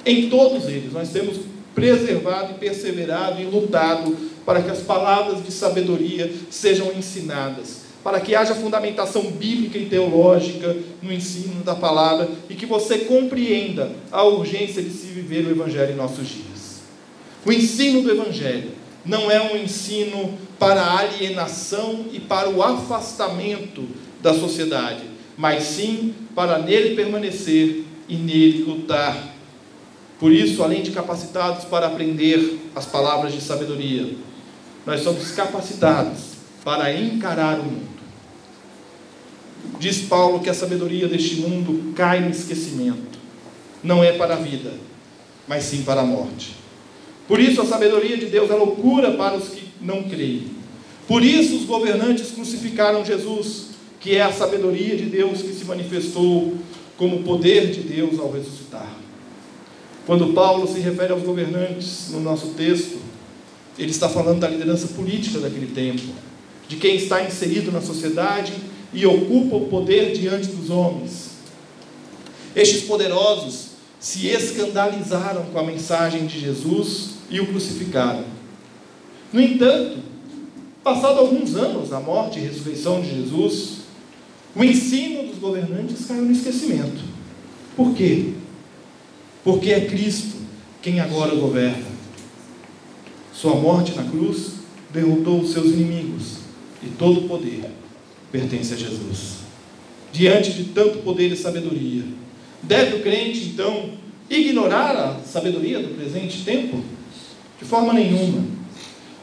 Em 0.04 0.28
todos 0.28 0.68
eles, 0.68 0.92
nós 0.92 1.11
temos 1.11 1.38
preservado 1.75 2.52
e 2.52 2.54
perseverado 2.58 3.40
e 3.40 3.44
lutado 3.44 4.16
para 4.44 4.62
que 4.62 4.70
as 4.70 4.80
palavras 4.80 5.44
de 5.44 5.50
sabedoria 5.50 6.32
sejam 6.50 6.92
ensinadas, 6.92 7.82
para 8.04 8.20
que 8.20 8.35
haja 8.35 8.54
fundamentação 8.54 9.30
bíblica 9.30 9.78
e 9.78 9.87
teológica 9.87 10.76
no 11.02 11.12
ensino 11.12 11.62
da 11.62 11.75
palavra 11.75 12.28
e 12.49 12.54
que 12.54 12.66
você 12.66 12.99
compreenda 12.99 13.90
a 14.11 14.25
urgência 14.25 14.82
de 14.82 14.90
se 14.90 15.06
viver 15.06 15.47
o 15.47 15.50
Evangelho 15.50 15.92
em 15.92 15.97
nossos 15.97 16.28
dias. 16.28 16.80
O 17.44 17.52
ensino 17.52 18.02
do 18.02 18.11
Evangelho 18.11 18.77
não 19.08 19.30
é 19.30 19.40
um 19.40 19.56
ensino 19.56 20.38
para 20.58 20.82
a 20.82 20.98
alienação 20.98 22.04
e 22.12 22.20
para 22.20 22.50
o 22.50 22.62
afastamento 22.62 23.88
da 24.22 24.34
sociedade, 24.34 25.02
mas 25.36 25.64
sim 25.64 26.14
para 26.34 26.58
nele 26.58 26.94
permanecer 26.94 27.84
e 28.06 28.16
nele 28.16 28.64
lutar. 28.64 29.34
Por 30.20 30.30
isso, 30.30 30.62
além 30.62 30.82
de 30.82 30.90
capacitados 30.90 31.64
para 31.64 31.86
aprender 31.86 32.60
as 32.76 32.84
palavras 32.84 33.32
de 33.32 33.40
sabedoria, 33.40 34.14
nós 34.84 35.00
somos 35.00 35.30
capacitados 35.30 36.18
para 36.62 36.92
encarar 36.92 37.58
o 37.60 37.64
mundo. 37.64 37.88
Diz 39.80 40.02
Paulo 40.02 40.40
que 40.40 40.50
a 40.50 40.54
sabedoria 40.54 41.08
deste 41.08 41.36
mundo 41.36 41.94
cai 41.94 42.20
no 42.20 42.30
esquecimento. 42.30 43.18
Não 43.82 44.04
é 44.04 44.12
para 44.12 44.34
a 44.34 44.38
vida, 44.38 44.72
mas 45.46 45.64
sim 45.64 45.82
para 45.82 46.02
a 46.02 46.04
morte. 46.04 46.57
Por 47.28 47.38
isso 47.38 47.61
a 47.61 47.66
sabedoria 47.66 48.16
de 48.16 48.26
Deus 48.26 48.50
é 48.50 48.54
loucura 48.54 49.12
para 49.12 49.37
os 49.37 49.50
que 49.50 49.68
não 49.82 50.04
creem. 50.04 50.44
Por 51.06 51.23
isso 51.23 51.56
os 51.56 51.64
governantes 51.64 52.30
crucificaram 52.30 53.04
Jesus, 53.04 53.66
que 54.00 54.16
é 54.16 54.23
a 54.23 54.32
sabedoria 54.32 54.97
de 54.97 55.04
Deus 55.04 55.42
que 55.42 55.52
se 55.52 55.66
manifestou 55.66 56.54
como 56.97 57.23
poder 57.23 57.70
de 57.70 57.80
Deus 57.80 58.18
ao 58.18 58.32
ressuscitar. 58.32 58.97
Quando 60.06 60.32
Paulo 60.32 60.66
se 60.66 60.80
refere 60.80 61.12
aos 61.12 61.23
governantes 61.23 62.08
no 62.11 62.20
nosso 62.20 62.49
texto, 62.49 62.99
ele 63.78 63.90
está 63.90 64.08
falando 64.08 64.40
da 64.40 64.49
liderança 64.49 64.88
política 64.88 65.38
daquele 65.38 65.66
tempo, 65.66 66.02
de 66.66 66.76
quem 66.76 66.97
está 66.97 67.23
inserido 67.23 67.70
na 67.70 67.82
sociedade 67.82 68.54
e 68.92 69.04
ocupa 69.04 69.56
o 69.56 69.68
poder 69.68 70.12
diante 70.12 70.49
dos 70.49 70.70
homens. 70.70 71.28
Estes 72.56 72.82
poderosos 72.85 73.68
se 74.00 74.28
escandalizaram 74.28 75.44
com 75.52 75.58
a 75.58 75.62
mensagem 75.62 76.26
de 76.26 76.40
Jesus 76.40 77.17
e 77.30 77.40
o 77.40 77.47
crucificaram. 77.47 78.25
No 79.32 79.40
entanto, 79.40 79.99
passado 80.82 81.18
alguns 81.18 81.54
anos 81.54 81.90
da 81.90 82.00
morte 82.00 82.38
e 82.38 82.42
ressurreição 82.42 83.00
de 83.00 83.14
Jesus, 83.14 83.78
o 84.54 84.64
ensino 84.64 85.28
dos 85.28 85.38
governantes 85.38 86.06
caiu 86.06 86.23
no 86.23 86.32
esquecimento. 86.32 87.02
Por 87.76 87.94
quê? 87.94 88.32
Porque 89.44 89.70
é 89.70 89.87
Cristo 89.87 90.37
quem 90.80 91.00
agora 91.00 91.35
governa. 91.35 91.87
Sua 93.32 93.54
morte 93.54 93.94
na 93.94 94.04
cruz 94.04 94.54
derrotou 94.92 95.40
os 95.40 95.52
seus 95.52 95.66
inimigos 95.66 96.38
e 96.82 96.87
todo 96.87 97.20
o 97.20 97.28
poder 97.28 97.70
pertence 98.32 98.75
a 98.75 98.76
Jesus. 98.76 99.38
Diante 100.12 100.52
de 100.52 100.64
tanto 100.64 100.99
poder 100.99 101.30
e 101.30 101.37
sabedoria, 101.37 102.02
deve 102.62 102.97
o 102.97 103.02
crente 103.02 103.44
então 103.44 103.90
ignorar 104.28 104.97
a 104.97 105.20
sabedoria 105.20 105.80
do 105.80 105.94
presente 105.94 106.44
tempo? 106.44 106.82
De 107.58 107.64
forma 107.64 107.92
nenhuma. 107.92 108.44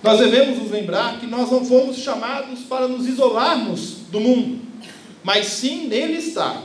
Nós 0.03 0.19
devemos 0.19 0.59
nos 0.59 0.71
lembrar 0.71 1.19
que 1.19 1.25
nós 1.25 1.49
não 1.49 1.65
fomos 1.65 1.97
chamados 1.97 2.59
para 2.69 2.87
nos 2.87 3.07
isolarmos 3.07 3.97
do 4.11 4.19
mundo, 4.19 4.59
mas 5.23 5.47
sim 5.47 5.87
nele 5.87 6.17
está. 6.17 6.61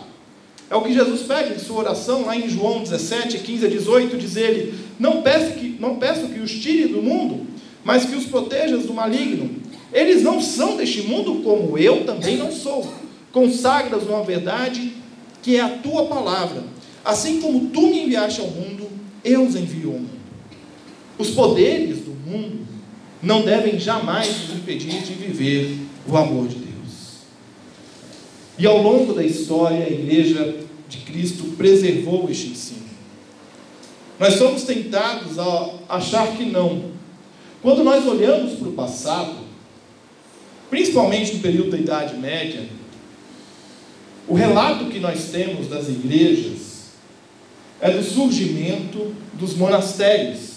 É 0.68 0.76
o 0.76 0.82
que 0.82 0.92
Jesus 0.92 1.22
pede 1.22 1.54
em 1.54 1.58
sua 1.58 1.78
oração, 1.78 2.26
lá 2.26 2.36
em 2.36 2.48
João 2.48 2.82
17, 2.82 3.38
15 3.38 3.66
a 3.66 3.68
18, 3.68 4.16
diz 4.18 4.36
ele: 4.36 4.74
Não 4.98 5.22
peço 5.22 5.54
que, 5.54 5.76
não 5.80 5.96
peço 5.96 6.28
que 6.28 6.38
os 6.38 6.52
tire 6.52 6.88
do 6.88 7.02
mundo, 7.02 7.46
mas 7.82 8.04
que 8.04 8.14
os 8.14 8.26
protejas 8.26 8.84
do 8.84 8.92
maligno. 8.92 9.50
Eles 9.92 10.22
não 10.22 10.40
são 10.40 10.76
deste 10.76 11.02
mundo, 11.02 11.42
como 11.42 11.76
eu 11.78 12.04
também 12.04 12.36
não 12.36 12.52
sou. 12.52 12.92
Consagras 13.32 14.04
uma 14.04 14.22
verdade 14.22 14.92
que 15.42 15.56
é 15.56 15.60
a 15.60 15.78
tua 15.78 16.06
palavra. 16.06 16.62
Assim 17.04 17.40
como 17.40 17.70
tu 17.70 17.80
me 17.80 18.04
enviaste 18.04 18.40
ao 18.40 18.48
mundo, 18.48 18.86
eu 19.24 19.42
os 19.44 19.56
envio 19.56 19.88
ao 19.88 19.98
mundo. 19.98 20.19
Os 21.20 21.28
poderes 21.28 21.98
do 21.98 22.12
mundo 22.12 22.66
não 23.22 23.42
devem 23.42 23.78
jamais 23.78 24.48
nos 24.48 24.56
impedir 24.56 25.02
de 25.02 25.12
viver 25.12 25.76
o 26.08 26.16
amor 26.16 26.48
de 26.48 26.54
Deus. 26.54 27.18
E 28.58 28.66
ao 28.66 28.80
longo 28.80 29.12
da 29.12 29.22
história, 29.22 29.84
a 29.84 29.90
igreja 29.90 30.56
de 30.88 30.96
Cristo 30.98 31.44
preservou 31.58 32.30
este 32.30 32.48
ensino. 32.48 32.88
Nós 34.18 34.34
somos 34.34 34.62
tentados 34.62 35.38
a 35.38 35.74
achar 35.90 36.26
que 36.38 36.46
não. 36.46 36.84
Quando 37.60 37.84
nós 37.84 38.06
olhamos 38.06 38.54
para 38.54 38.68
o 38.68 38.72
passado, 38.72 39.40
principalmente 40.70 41.34
no 41.34 41.40
período 41.40 41.72
da 41.72 41.78
Idade 41.78 42.16
Média, 42.16 42.66
o 44.26 44.32
relato 44.32 44.86
que 44.86 44.98
nós 44.98 45.24
temos 45.24 45.68
das 45.68 45.86
igrejas 45.86 46.92
é 47.78 47.90
do 47.90 48.02
surgimento 48.02 49.14
dos 49.34 49.54
monastérios. 49.54 50.49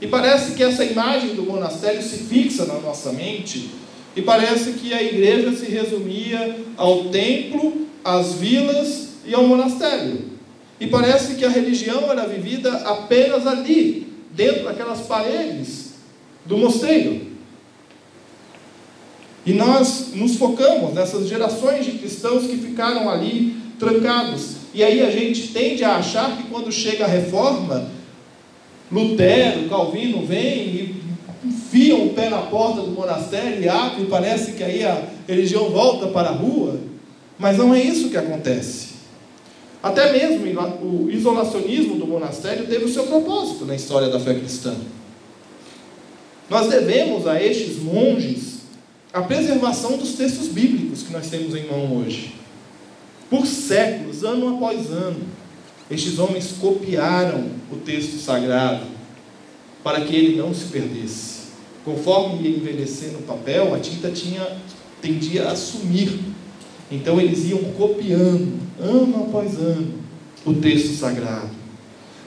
E 0.00 0.06
parece 0.06 0.52
que 0.52 0.62
essa 0.62 0.84
imagem 0.84 1.34
do 1.34 1.42
monastério 1.42 2.02
se 2.02 2.18
fixa 2.18 2.64
na 2.64 2.74
nossa 2.74 3.12
mente, 3.12 3.70
e 4.14 4.22
parece 4.22 4.72
que 4.72 4.92
a 4.92 5.02
igreja 5.02 5.52
se 5.52 5.66
resumia 5.66 6.56
ao 6.76 7.04
templo, 7.04 7.86
às 8.04 8.34
vilas 8.34 9.08
e 9.24 9.34
ao 9.34 9.46
monastério. 9.46 10.22
E 10.80 10.86
parece 10.86 11.34
que 11.34 11.44
a 11.44 11.48
religião 11.48 12.10
era 12.10 12.26
vivida 12.26 12.72
apenas 12.78 13.46
ali, 13.46 14.12
dentro 14.30 14.64
daquelas 14.64 15.00
paredes 15.00 15.94
do 16.44 16.56
mosteiro. 16.56 17.26
E 19.44 19.52
nós 19.52 20.12
nos 20.14 20.36
focamos 20.36 20.94
nessas 20.94 21.28
gerações 21.28 21.84
de 21.84 21.92
cristãos 21.92 22.46
que 22.46 22.56
ficaram 22.56 23.08
ali 23.08 23.56
trancados. 23.78 24.56
E 24.74 24.82
aí 24.82 25.00
a 25.00 25.10
gente 25.10 25.48
tende 25.48 25.82
a 25.82 25.96
achar 25.96 26.36
que 26.36 26.44
quando 26.44 26.70
chega 26.70 27.04
a 27.04 27.08
reforma, 27.08 27.90
Lutero, 28.90 29.68
Calvino 29.68 30.24
vem 30.24 30.66
e 30.66 31.02
enfiam 31.44 32.06
o 32.06 32.14
pé 32.14 32.28
na 32.28 32.42
porta 32.42 32.80
do 32.80 32.90
monastério 32.90 33.62
e 33.62 33.68
abrem, 33.68 34.06
parece 34.06 34.52
que 34.52 34.64
aí 34.64 34.84
a 34.84 35.02
religião 35.26 35.70
volta 35.70 36.08
para 36.08 36.30
a 36.30 36.32
rua. 36.32 36.80
Mas 37.38 37.56
não 37.56 37.74
é 37.74 37.80
isso 37.80 38.08
que 38.08 38.16
acontece. 38.16 38.88
Até 39.82 40.12
mesmo 40.12 40.44
o 40.82 41.08
isolacionismo 41.10 41.96
do 41.96 42.06
monastério 42.06 42.66
teve 42.66 42.84
o 42.84 42.92
seu 42.92 43.04
propósito 43.06 43.64
na 43.64 43.76
história 43.76 44.08
da 44.08 44.18
fé 44.18 44.34
cristã. 44.34 44.74
Nós 46.50 46.68
devemos 46.68 47.26
a 47.26 47.40
estes 47.40 47.76
monges 47.76 48.58
a 49.12 49.22
preservação 49.22 49.96
dos 49.96 50.14
textos 50.14 50.48
bíblicos 50.48 51.02
que 51.02 51.12
nós 51.12 51.28
temos 51.28 51.54
em 51.54 51.66
mão 51.66 51.96
hoje. 51.96 52.34
Por 53.30 53.46
séculos, 53.46 54.24
ano 54.24 54.56
após 54.56 54.90
ano, 54.90 55.20
estes 55.90 56.18
homens 56.18 56.54
copiaram 56.60 57.46
o 57.72 57.76
texto 57.76 58.18
sagrado 58.18 58.84
para 59.82 60.02
que 60.02 60.14
ele 60.14 60.36
não 60.36 60.52
se 60.52 60.66
perdesse. 60.66 61.38
Conforme 61.84 62.42
ia 62.42 62.56
envelhecer 62.56 63.12
no 63.12 63.22
papel, 63.22 63.74
a 63.74 63.78
tinta 63.78 64.10
tinha 64.10 64.46
tendia 65.00 65.48
a 65.48 65.56
sumir. 65.56 66.10
Então 66.90 67.20
eles 67.20 67.48
iam 67.48 67.62
copiando, 67.76 68.58
ano 68.78 69.26
após 69.28 69.56
ano, 69.56 69.94
o 70.44 70.54
texto 70.54 70.94
sagrado. 70.94 71.50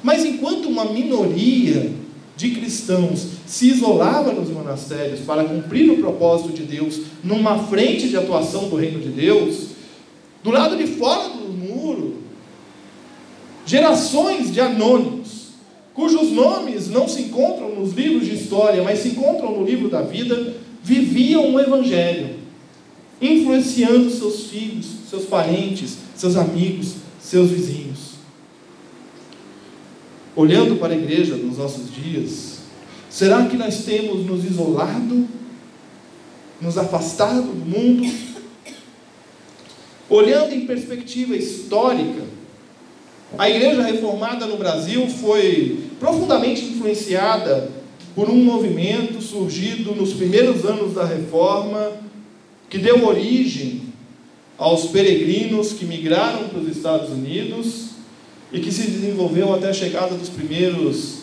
Mas 0.01 0.25
enquanto 0.25 0.67
uma 0.67 0.85
minoria 0.85 1.91
de 2.35 2.51
cristãos 2.51 3.27
se 3.45 3.69
isolava 3.69 4.31
nos 4.31 4.49
monastérios 4.49 5.19
para 5.19 5.43
cumprir 5.43 5.91
o 5.91 5.97
propósito 5.97 6.53
de 6.53 6.63
Deus 6.63 7.01
numa 7.23 7.67
frente 7.67 8.09
de 8.09 8.17
atuação 8.17 8.69
do 8.69 8.75
reino 8.75 8.99
de 8.99 9.09
Deus, 9.09 9.67
do 10.43 10.49
lado 10.49 10.75
de 10.75 10.87
fora 10.87 11.29
do 11.29 11.40
gerações 13.71 14.51
de 14.51 14.59
anônimos, 14.59 15.51
cujos 15.93 16.29
nomes 16.29 16.89
não 16.89 17.07
se 17.07 17.21
encontram 17.21 17.73
nos 17.73 17.93
livros 17.93 18.27
de 18.27 18.35
história, 18.35 18.83
mas 18.83 18.99
se 18.99 19.07
encontram 19.07 19.57
no 19.57 19.65
livro 19.65 19.87
da 19.87 20.01
vida, 20.01 20.55
viviam 20.83 21.53
o 21.53 21.57
Evangelho, 21.59 22.35
influenciando 23.21 24.09
seus 24.09 24.47
filhos, 24.47 24.87
seus 25.09 25.23
parentes, 25.23 25.99
seus 26.17 26.35
amigos, 26.35 26.95
seus 27.21 27.49
vizinhos. 27.49 28.15
Olhando 30.35 30.75
para 30.75 30.93
a 30.93 30.97
igreja 30.97 31.37
nos 31.37 31.57
nossos 31.57 31.93
dias, 31.95 32.57
será 33.09 33.45
que 33.45 33.55
nós 33.55 33.85
temos 33.85 34.25
nos 34.25 34.43
isolado, 34.43 35.25
nos 36.59 36.77
afastado 36.77 37.43
do 37.43 37.65
mundo? 37.65 38.13
Olhando 40.09 40.53
em 40.53 40.65
perspectiva 40.65 41.37
histórica, 41.37 42.30
a 43.37 43.49
igreja 43.49 43.81
reformada 43.81 44.45
no 44.45 44.57
Brasil 44.57 45.07
foi 45.07 45.79
profundamente 45.99 46.65
influenciada 46.65 47.69
por 48.13 48.29
um 48.29 48.43
movimento 48.43 49.21
surgido 49.21 49.95
nos 49.95 50.13
primeiros 50.13 50.65
anos 50.65 50.93
da 50.93 51.05
reforma, 51.05 51.93
que 52.69 52.77
deu 52.77 53.05
origem 53.05 53.83
aos 54.57 54.87
peregrinos 54.87 55.73
que 55.73 55.85
migraram 55.85 56.49
para 56.49 56.59
os 56.59 56.67
Estados 56.67 57.09
Unidos 57.09 57.91
e 58.51 58.59
que 58.59 58.71
se 58.71 58.91
desenvolveu 58.91 59.53
até 59.53 59.69
a 59.69 59.73
chegada 59.73 60.13
dos 60.15 60.29
primeiros 60.29 61.21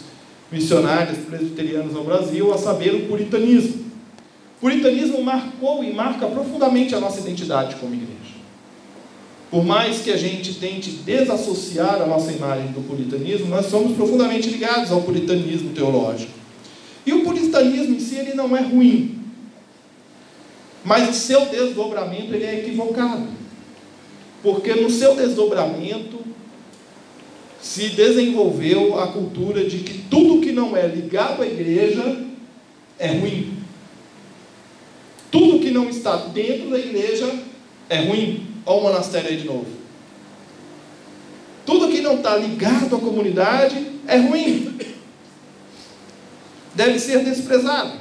missionários 0.51 1.19
presbiterianos 1.19 1.95
ao 1.95 2.05
Brasil, 2.05 2.53
a 2.53 2.59
saber, 2.59 2.95
o 2.95 3.07
puritanismo. 3.07 3.85
O 4.57 4.61
puritanismo 4.61 5.23
marcou 5.23 5.85
e 5.85 5.93
marca 5.93 6.27
profundamente 6.27 6.95
a 6.95 7.01
nossa 7.01 7.21
identidade 7.21 7.77
como 7.77 7.95
igreja. 7.95 8.38
Por 9.51 9.65
mais 9.65 10.01
que 10.01 10.11
a 10.11 10.17
gente 10.17 10.55
tente 10.55 10.91
desassociar 10.91 12.03
a 12.03 12.07
nossa 12.07 12.31
imagem 12.33 12.73
do 12.73 12.87
puritanismo, 12.87 13.47
nós 13.47 13.67
somos 13.67 13.97
profundamente 13.97 14.51
ligados 14.51 14.93
ao 14.93 15.03
puritanismo 15.03 15.71
teológico. 15.71 16.33
E 17.07 17.13
o 17.15 17.25
puritanismo 17.25 17.95
em 17.95 18.01
si 18.01 18.17
ele 18.17 18.35
não 18.35 18.55
é 18.55 18.61
ruim, 18.61 19.19
mas 20.85 21.09
o 21.09 21.15
seu 21.15 21.47
desdobramento 21.47 22.35
ele 22.35 22.45
é 22.45 22.59
equivocado. 22.59 23.27
Porque 24.43 24.75
no 24.75 24.91
seu 24.91 25.17
desdobramento 25.17 26.19
se 27.61 27.89
desenvolveu 27.89 29.01
a 29.01 29.09
cultura 29.09 29.65
de 29.65 29.79
que 29.79 29.99
tudo 30.11 30.41
que 30.41 30.53
não 30.53 30.77
é 30.77 30.87
ligado 30.87 31.43
à 31.43 31.47
igreja 31.47 32.25
é 32.99 33.09
ruim. 33.09 33.55
Tudo 35.31 35.61
que 35.61 35.71
não 35.71 35.89
está 35.89 36.17
dentro 36.17 36.71
da 36.71 36.79
igreja 36.79 37.33
é 37.89 38.01
ruim. 38.01 38.48
Olha 38.69 38.81
o 38.81 38.83
monastério 38.83 39.31
aí 39.31 39.39
de 39.39 39.47
novo. 39.47 39.65
Tudo 41.65 41.89
que 41.89 42.03
não 42.03 42.17
está 42.17 42.37
ligado 42.37 42.95
à 42.95 42.99
comunidade 42.99 43.93
é 44.07 44.19
ruim. 44.19 44.79
Deve 46.75 46.99
ser 46.99 47.25
desprezado. 47.25 47.93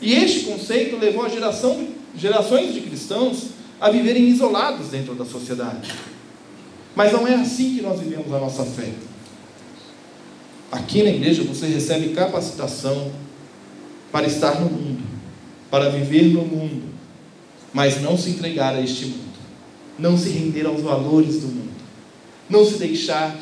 E 0.00 0.14
este 0.14 0.44
conceito 0.44 0.96
levou 0.96 1.26
a 1.26 1.28
geração, 1.28 1.88
gerações 2.16 2.72
de 2.72 2.82
cristãos 2.82 3.48
a 3.80 3.90
viverem 3.90 4.28
isolados 4.28 4.90
dentro 4.90 5.16
da 5.16 5.24
sociedade. 5.24 5.92
Mas 6.94 7.12
não 7.12 7.26
é 7.26 7.34
assim 7.34 7.74
que 7.74 7.82
nós 7.82 7.98
vivemos 7.98 8.32
a 8.32 8.38
nossa 8.38 8.64
fé. 8.64 8.92
Aqui 10.70 11.02
na 11.02 11.10
igreja 11.10 11.42
você 11.42 11.66
recebe 11.66 12.10
capacitação 12.10 13.10
para 14.12 14.28
estar 14.28 14.60
no 14.60 14.70
mundo, 14.70 15.02
para 15.68 15.88
viver 15.88 16.26
no 16.26 16.42
mundo, 16.42 16.87
mas 17.78 18.02
não 18.02 18.18
se 18.18 18.30
entregar 18.30 18.74
a 18.74 18.80
este 18.80 19.04
mundo, 19.04 19.38
não 19.96 20.18
se 20.18 20.30
render 20.30 20.66
aos 20.66 20.82
valores 20.82 21.42
do 21.42 21.46
mundo, 21.46 21.78
não 22.50 22.64
se 22.64 22.76
deixar 22.76 23.38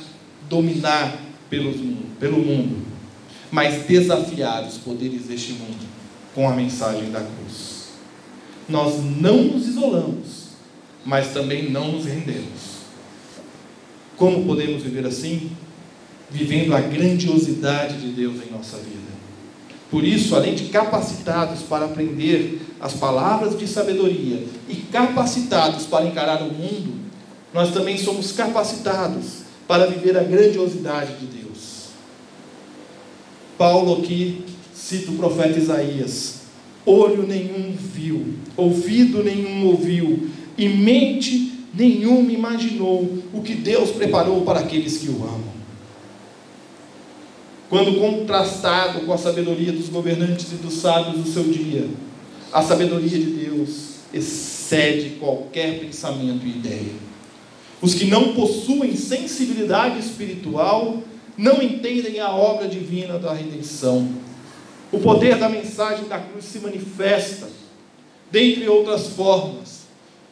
dominar 0.46 1.16
pelo 1.48 1.70
mundo, 1.74 2.18
pelo 2.20 2.36
mundo 2.36 2.84
mas 3.50 3.86
desafiar 3.86 4.62
os 4.64 4.76
poderes 4.76 5.22
deste 5.22 5.52
mundo 5.52 5.88
com 6.34 6.46
a 6.46 6.54
mensagem 6.54 7.10
da 7.10 7.20
cruz. 7.20 7.86
Nós 8.68 9.02
não 9.02 9.42
nos 9.44 9.66
isolamos, 9.66 10.48
mas 11.02 11.32
também 11.32 11.70
não 11.70 11.92
nos 11.92 12.04
rendemos. 12.04 12.76
Como 14.18 14.44
podemos 14.44 14.82
viver 14.82 15.06
assim? 15.06 15.50
Vivendo 16.30 16.74
a 16.74 16.80
grandiosidade 16.82 18.02
de 18.02 18.08
Deus 18.08 18.34
em 18.46 18.52
nossa 18.52 18.76
vida. 18.76 19.16
Por 19.90 20.04
isso, 20.04 20.36
além 20.36 20.54
de 20.54 20.64
capacitados 20.64 21.62
para 21.62 21.86
aprender 21.86 22.60
as 22.80 22.94
palavras 22.94 23.58
de 23.58 23.66
sabedoria 23.66 24.44
e 24.68 24.76
capacitados 24.76 25.86
para 25.86 26.06
encarar 26.06 26.42
o 26.42 26.52
mundo, 26.52 26.94
nós 27.52 27.72
também 27.72 27.96
somos 27.96 28.32
capacitados 28.32 29.44
para 29.66 29.86
viver 29.86 30.16
a 30.16 30.22
grandiosidade 30.22 31.16
de 31.16 31.26
Deus. 31.26 31.86
Paulo 33.56 34.00
aqui 34.00 34.44
cita 34.74 35.10
o 35.10 35.16
profeta 35.16 35.58
Isaías: 35.58 36.42
olho 36.84 37.26
nenhum 37.26 37.74
viu, 37.74 38.34
ouvido 38.56 39.24
nenhum 39.24 39.66
ouviu, 39.66 40.28
e 40.56 40.68
mente 40.68 41.54
nenhuma 41.74 42.30
imaginou 42.30 43.22
o 43.32 43.42
que 43.42 43.54
Deus 43.54 43.90
preparou 43.90 44.42
para 44.42 44.60
aqueles 44.60 44.98
que 44.98 45.08
o 45.08 45.24
amam. 45.24 45.56
Quando 47.68 47.98
contrastado 47.98 49.00
com 49.00 49.12
a 49.12 49.18
sabedoria 49.18 49.72
dos 49.72 49.88
governantes 49.88 50.52
e 50.52 50.56
dos 50.56 50.74
sábios 50.74 51.24
do 51.24 51.30
seu 51.30 51.42
dia, 51.44 51.88
a 52.56 52.62
sabedoria 52.62 53.18
de 53.18 53.32
Deus 53.32 53.96
excede 54.14 55.16
qualquer 55.20 55.78
pensamento 55.78 56.46
e 56.46 56.52
ideia. 56.52 56.94
Os 57.82 57.92
que 57.92 58.06
não 58.06 58.32
possuem 58.32 58.96
sensibilidade 58.96 59.98
espiritual 59.98 61.02
não 61.36 61.60
entendem 61.60 62.18
a 62.18 62.30
obra 62.30 62.66
divina 62.66 63.18
da 63.18 63.34
redenção. 63.34 64.08
O 64.90 64.98
poder 64.98 65.36
da 65.36 65.50
mensagem 65.50 66.08
da 66.08 66.18
cruz 66.18 66.46
se 66.46 66.60
manifesta, 66.60 67.46
dentre 68.30 68.66
outras 68.70 69.08
formas, 69.08 69.80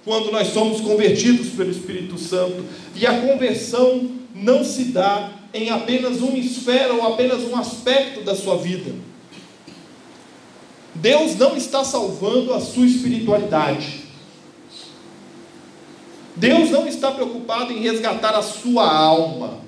quando 0.03 0.33
nós 0.33 0.47
somos 0.47 0.81
convertidos 0.81 1.49
pelo 1.49 1.73
Espírito 1.73 2.17
Santo, 2.17 2.65
e 2.97 3.05
a 3.05 3.21
conversão 3.21 4.13
não 4.35 4.65
se 4.65 4.85
dá 4.85 5.31
em 5.53 5.69
apenas 5.69 6.23
uma 6.23 6.39
esfera 6.39 6.95
ou 6.95 7.03
apenas 7.07 7.43
um 7.43 7.55
aspecto 7.55 8.23
da 8.23 8.35
sua 8.35 8.57
vida. 8.57 9.14
Deus 10.95 11.37
não 11.37 11.57
está 11.57 11.85
salvando 11.85 12.53
a 12.55 12.61
sua 12.61 12.87
espiritualidade. 12.87 14.05
Deus 16.37 16.71
não 16.71 16.87
está 16.87 17.11
preocupado 17.11 17.73
em 17.73 17.81
resgatar 17.81 18.35
a 18.35 18.43
sua 18.43 18.91
alma. 18.91 19.61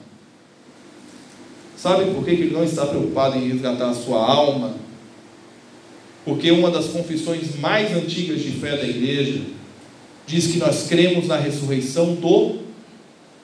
Sabe 1.77 2.13
por 2.13 2.25
que 2.25 2.31
ele 2.31 2.53
não 2.53 2.65
está 2.65 2.87
preocupado 2.87 3.37
em 3.37 3.49
resgatar 3.49 3.91
a 3.91 3.95
sua 3.95 4.19
alma? 4.19 4.75
Porque 6.25 6.51
uma 6.51 6.71
das 6.71 6.87
confissões 6.87 7.57
mais 7.57 7.95
antigas 7.95 8.41
de 8.41 8.51
fé 8.53 8.77
da 8.77 8.85
igreja 8.85 9.43
diz 10.27 10.49
que 10.49 10.59
nós 10.59 10.89
cremos 10.89 11.29
na 11.29 11.37
ressurreição 11.37 12.15
do 12.17 12.59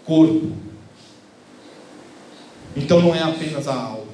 corpo. 0.05 0.51
Então 2.77 3.01
não 3.01 3.14
é 3.14 3.23
apenas 3.23 3.68
a 3.68 3.75
alma, 3.75 4.07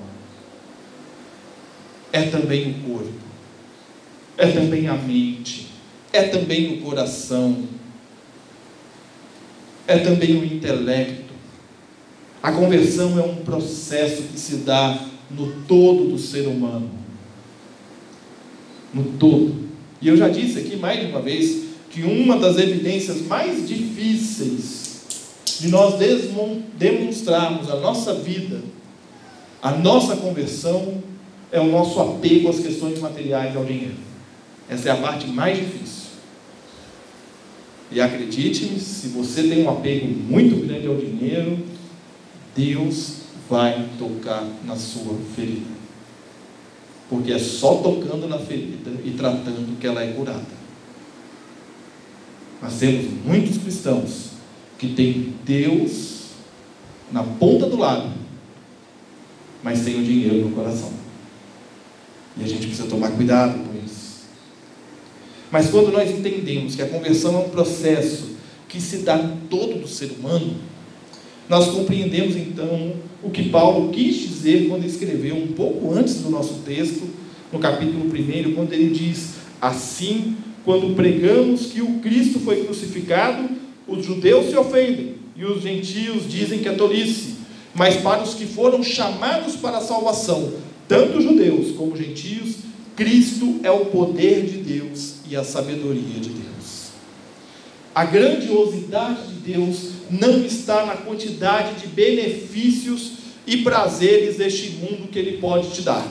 é 2.13 2.23
também 2.25 2.71
o 2.71 2.75
corpo, 2.91 3.13
é 4.39 4.47
também 4.47 4.89
a 4.89 4.95
mente, 4.95 5.67
é 6.13 6.23
também 6.23 6.75
o 6.75 6.81
coração, 6.81 7.65
é 9.87 9.99
também 9.99 10.39
o 10.39 10.45
intelecto 10.45 11.29
a 12.43 12.53
conversão 12.53 13.19
é 13.19 13.23
um 13.23 13.37
processo 13.37 14.23
que 14.23 14.39
se 14.39 14.59
dá 14.59 14.99
no 15.31 15.63
todo 15.63 16.09
do 16.09 16.19
ser 16.19 16.47
humano. 16.47 16.91
No 18.95 19.05
todo. 19.19 19.69
E 20.01 20.09
eu 20.09 20.17
já 20.17 20.29
disse 20.29 20.61
aqui 20.61 20.77
mais 20.77 21.01
de 21.01 21.07
uma 21.07 21.21
vez 21.21 21.65
que 21.91 22.03
uma 22.03 22.39
das 22.39 22.57
evidências 22.59 23.23
mais 23.23 23.67
difíceis 23.67 25.03
de 25.61 25.69
nós 25.69 25.95
demonstrarmos 26.79 27.69
a 27.69 27.77
nossa 27.77 28.15
vida, 28.15 28.63
a 29.61 29.73
nossa 29.73 30.17
conversão, 30.17 31.03
é 31.51 31.59
o 31.59 31.67
nosso 31.67 31.99
apego 32.01 32.49
às 32.49 32.61
questões 32.61 33.01
materiais 33.01 33.57
ao 33.57 33.65
dinheiro. 33.65 34.08
Essa 34.69 34.91
é 34.91 34.93
a 34.93 34.97
parte 34.97 35.27
mais 35.29 35.59
difícil. 35.59 36.09
E 37.91 38.01
acredite-me, 38.01 38.79
se 38.79 39.09
você 39.09 39.45
tem 39.45 39.65
um 39.65 39.71
apego 39.71 40.07
muito 40.07 40.67
grande 40.67 40.87
ao 40.87 40.97
dinheiro, 40.97 41.59
Deus 42.55 43.19
vai 43.49 43.89
tocar 43.99 44.47
na 44.65 44.77
sua 44.77 45.17
ferida. 45.35 45.79
Porque 47.09 47.33
é 47.33 47.39
só 47.39 47.77
tocando 47.77 48.29
na 48.29 48.39
ferida 48.39 48.91
e 49.03 49.13
tratando 49.13 49.79
que 49.81 49.87
ela 49.87 50.03
é 50.03 50.13
curada. 50.13 50.59
Nós 52.61 52.79
temos 52.79 53.07
muitos 53.25 53.57
cristãos 53.57 54.33
que 54.77 54.89
têm 54.89 55.35
Deus 55.45 56.19
na 57.11 57.23
ponta 57.23 57.67
do 57.67 57.77
lado, 57.77 58.13
mas 59.63 59.79
sem 59.79 59.99
o 59.99 60.05
dinheiro 60.05 60.49
no 60.49 60.55
coração. 60.55 60.93
E 62.37 62.45
a 62.45 62.47
gente 62.47 62.67
precisa 62.67 62.89
tomar 62.89 63.13
cuidado 63.13 63.55
com 63.65 63.85
isso. 63.85 64.08
Mas 65.51 65.71
quando 65.71 65.91
nós 65.91 66.11
entendemos 66.11 66.75
que 66.75 66.83
a 66.83 66.89
conversão 66.89 67.35
é 67.35 67.39
um 67.47 67.49
processo 67.49 68.37
que 68.69 68.81
se 68.81 68.99
dá 68.99 69.19
todo 69.49 69.81
do 69.81 69.89
ser 69.89 70.11
humano, 70.19 70.55
nós 71.49 71.69
compreendemos 71.69 72.37
então 72.37 72.93
o 73.23 73.31
que 73.31 73.49
Paulo 73.49 73.91
quis 73.91 74.17
dizer 74.17 74.69
quando 74.69 74.85
escreveu 74.85 75.35
um 75.35 75.49
pouco 75.49 75.93
antes 75.95 76.17
do 76.17 76.29
nosso 76.29 76.61
texto, 76.67 77.09
no 77.51 77.59
capítulo 77.59 78.05
1, 78.05 78.55
quando 78.55 78.75
ele 78.75 78.91
diz: 78.91 79.37
Assim, 79.59 80.37
quando 80.67 80.95
pregamos 80.95 81.67
que 81.67 81.81
o 81.81 81.95
Cristo 82.01 82.39
foi 82.41 82.65
crucificado, 82.65 83.49
os 83.87 84.05
judeus 84.05 84.51
se 84.51 84.57
ofendem 84.57 85.15
e 85.35 85.47
os 85.47 85.63
gentios 85.63 86.31
dizem 86.31 86.59
que 86.59 86.69
é 86.69 86.73
tolice, 86.73 87.37
mas 87.75 87.97
para 87.97 88.23
os 88.23 88.35
que 88.35 88.45
foram 88.45 88.83
chamados 88.83 89.57
para 89.57 89.79
a 89.79 89.81
salvação, 89.81 90.53
tanto 90.87 91.23
judeus 91.23 91.75
como 91.75 91.97
gentios, 91.97 92.57
Cristo 92.95 93.61
é 93.63 93.71
o 93.71 93.87
poder 93.87 94.45
de 94.45 94.59
Deus 94.59 95.18
e 95.29 95.37
a 95.37 95.45
sabedoria 95.45 96.21
de 96.21 96.31
Deus. 96.31 96.89
A 97.95 98.05
grandiosidade 98.05 99.27
de 99.29 99.53
Deus 99.53 99.91
não 100.11 100.45
está 100.45 100.87
na 100.87 100.97
quantidade 100.97 101.81
de 101.81 101.87
benefícios 101.89 103.13
e 103.47 103.59
prazeres 103.59 104.37
deste 104.37 104.71
mundo 104.71 105.09
que 105.09 105.19
ele 105.19 105.39
pode 105.39 105.71
te 105.71 105.83
dar. 105.83 106.07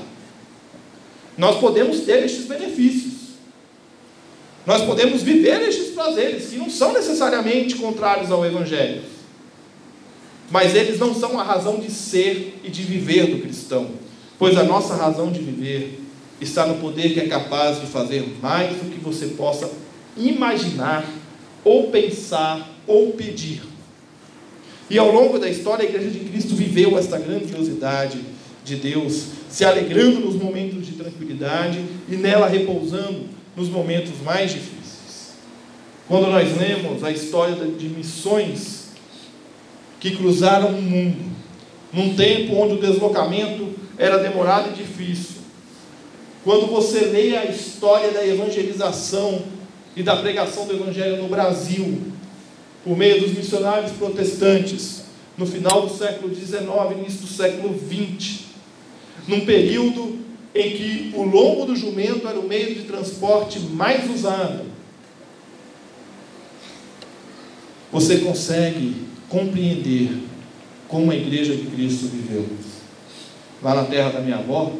Nós 1.37 1.59
podemos 1.59 2.01
ter 2.01 2.23
estes 2.23 2.45
benefícios. 2.45 3.13
Nós 4.65 4.81
podemos 4.81 5.21
viver 5.21 5.61
estes 5.61 5.93
prazeres 5.93 6.47
que 6.47 6.57
não 6.57 6.69
são 6.69 6.91
necessariamente 6.93 7.75
contrários 7.75 8.31
ao 8.31 8.45
Evangelho. 8.45 9.01
Mas 10.49 10.75
eles 10.75 10.99
não 10.99 11.13
são 11.13 11.39
a 11.39 11.43
razão 11.43 11.79
de 11.79 11.91
ser 11.91 12.59
e 12.63 12.69
de 12.69 12.83
viver 12.83 13.27
do 13.27 13.41
cristão. 13.41 13.91
Pois 14.37 14.57
a 14.57 14.63
nossa 14.63 14.95
razão 14.95 15.31
de 15.31 15.39
viver 15.39 16.01
está 16.39 16.65
no 16.65 16.75
poder 16.75 17.13
que 17.13 17.19
é 17.19 17.27
capaz 17.27 17.79
de 17.79 17.87
fazer 17.87 18.37
mais 18.41 18.77
do 18.77 18.91
que 18.91 18.99
você 18.99 19.27
possa 19.27 19.71
imaginar, 20.15 21.05
ou 21.63 21.89
pensar, 21.89 22.69
ou 22.85 23.11
pedir. 23.11 23.61
E 24.89 24.97
ao 24.97 25.11
longo 25.11 25.37
da 25.37 25.49
história, 25.49 25.85
a 25.85 25.89
Igreja 25.89 26.09
de 26.09 26.19
Cristo 26.19 26.55
viveu 26.55 26.97
esta 26.97 27.17
grandiosidade 27.17 28.19
de 28.63 28.75
Deus, 28.75 29.25
se 29.49 29.65
alegrando 29.65 30.19
nos 30.19 30.35
momentos 30.35 30.85
de 30.85 30.93
tranquilidade 30.93 31.83
e 32.09 32.15
nela 32.15 32.47
repousando 32.47 33.25
nos 33.55 33.69
momentos 33.69 34.13
mais 34.23 34.51
difíceis. 34.51 35.33
Quando 36.07 36.27
nós 36.27 36.57
lemos 36.57 37.03
a 37.03 37.11
história 37.11 37.55
de 37.55 37.89
missões 37.89 38.89
que 39.99 40.15
cruzaram 40.15 40.69
o 40.69 40.81
mundo, 40.81 41.35
num 41.91 42.15
tempo 42.15 42.55
onde 42.55 42.75
o 42.75 42.79
deslocamento 42.79 43.69
era 43.97 44.17
demorado 44.17 44.69
e 44.69 44.83
difícil, 44.83 45.36
quando 46.47 46.67
você 46.67 47.01
lê 47.01 47.35
a 47.35 47.43
história 47.43 48.09
da 48.11 48.25
evangelização 48.25 49.41
e 49.97 50.01
da 50.01 50.15
pregação 50.15 50.65
do 50.65 50.75
Evangelho 50.75 51.21
no 51.21 51.27
Brasil, 51.27 52.03
por 52.85 52.95
meio 52.95 53.19
dos 53.19 53.33
missionários 53.33 53.91
protestantes, 53.91 55.03
no 55.37 55.45
final 55.45 55.85
do 55.85 55.93
século 55.93 56.33
XIX, 56.33 56.61
início 56.99 57.19
do 57.19 57.27
século 57.27 57.77
XX, 57.77 58.45
num 59.27 59.41
período 59.41 60.19
em 60.55 60.69
que 60.69 61.13
o 61.17 61.23
lombo 61.23 61.65
do 61.65 61.75
jumento 61.75 62.25
era 62.25 62.39
o 62.39 62.47
meio 62.47 62.73
de 62.75 62.83
transporte 62.83 63.59
mais 63.59 64.09
usado. 64.09 64.67
Você 67.91 68.19
consegue 68.19 69.05
compreender 69.27 70.17
como 70.87 71.11
a 71.11 71.15
igreja 71.15 71.53
de 71.53 71.67
Cristo 71.67 72.07
viveu. 72.07 72.45
Lá 73.61 73.75
na 73.75 73.83
terra 73.83 74.11
da 74.11 74.21
minha 74.21 74.37
avó, 74.37 74.71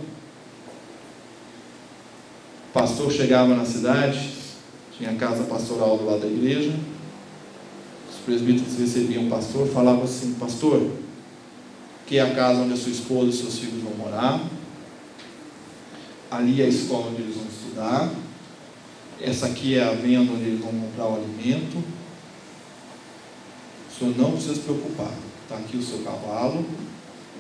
o 2.70 2.74
pastor 2.74 3.12
chegava 3.12 3.56
na 3.56 3.66
cidade, 3.66 4.34
tinha 4.98 5.14
casa 5.16 5.44
pastoral 5.44 5.98
do 5.98 6.06
lado 6.06 6.22
da 6.22 6.28
igreja, 6.28 6.74
presbíteros 8.28 8.78
recebiam 8.78 9.26
o 9.26 9.30
pastor, 9.30 9.66
falavam 9.70 10.04
assim: 10.04 10.34
Pastor, 10.34 10.92
que 12.06 12.18
é 12.18 12.22
a 12.22 12.36
casa 12.36 12.60
onde 12.60 12.74
a 12.74 12.78
sua 12.78 12.92
esposa 12.92 13.30
e 13.30 13.34
seus 13.34 13.58
filhos 13.58 13.82
vão 13.82 13.94
morar, 13.94 14.44
ali 16.30 16.62
é 16.62 16.66
a 16.66 16.68
escola 16.68 17.08
onde 17.08 17.22
eles 17.22 17.36
vão 17.36 17.46
estudar, 17.46 18.14
essa 19.22 19.46
aqui 19.46 19.78
é 19.78 19.84
a 19.84 19.94
venda 19.94 20.34
onde 20.34 20.44
eles 20.44 20.60
vão 20.60 20.74
comprar 20.74 21.06
o 21.06 21.16
alimento. 21.16 21.82
O 23.90 23.98
senhor 23.98 24.18
não 24.18 24.34
precisa 24.34 24.56
se 24.56 24.60
preocupar, 24.60 25.14
está 25.44 25.56
aqui 25.56 25.78
o 25.78 25.82
seu 25.82 26.00
cavalo, 26.00 26.66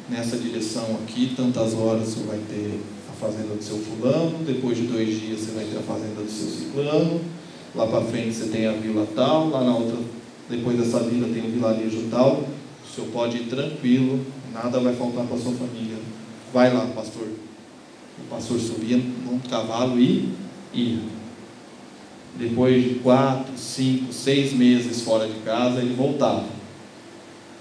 nessa 0.10 0.38
direção 0.38 0.98
aqui, 1.04 1.34
tantas 1.36 1.74
horas 1.74 2.08
você 2.08 2.24
vai 2.24 2.40
ter 2.50 2.82
fazenda 3.20 3.56
do 3.56 3.64
seu 3.64 3.78
fulano, 3.78 4.44
depois 4.46 4.78
de 4.78 4.84
dois 4.88 5.20
dias 5.20 5.42
você 5.42 5.52
vai 5.52 5.66
ter 5.66 5.78
a 5.78 5.82
fazenda 5.82 6.22
do 6.22 6.30
seu 6.30 6.48
ciclano, 6.48 7.22
lá 7.76 7.88
para 7.88 8.02
frente 8.02 8.34
você 8.34 8.46
tem 8.50 8.68
a 8.68 8.74
vila 8.74 9.08
tal, 9.16 9.50
lá 9.50 9.64
na 9.64 9.76
outra 9.76 9.98
depois 10.50 10.78
dessa 10.78 11.00
vila 11.00 11.28
tem 11.34 11.46
um 11.46 11.52
vilarejo 11.52 12.08
tal, 12.10 12.44
o 12.84 12.96
senhor 12.96 13.10
pode 13.12 13.38
ir 13.38 13.48
tranquilo, 13.48 14.26
nada 14.54 14.80
vai 14.80 14.96
faltar 14.96 15.26
para 15.26 15.38
sua 15.38 15.52
família. 15.52 15.98
Vai 16.54 16.74
lá, 16.74 16.86
pastor. 16.96 17.28
O 18.20 18.30
pastor 18.30 18.58
subia 18.60 18.98
num 18.98 19.40
cavalo 19.40 20.00
e 20.00 20.30
ia. 20.74 21.00
Depois 22.40 22.82
de 22.82 22.96
quatro, 23.00 23.58
cinco, 23.58 24.14
seis 24.14 24.54
meses 24.54 25.02
fora 25.02 25.28
de 25.28 25.40
casa, 25.42 25.82
ele 25.82 25.96
voltava. 25.96 26.46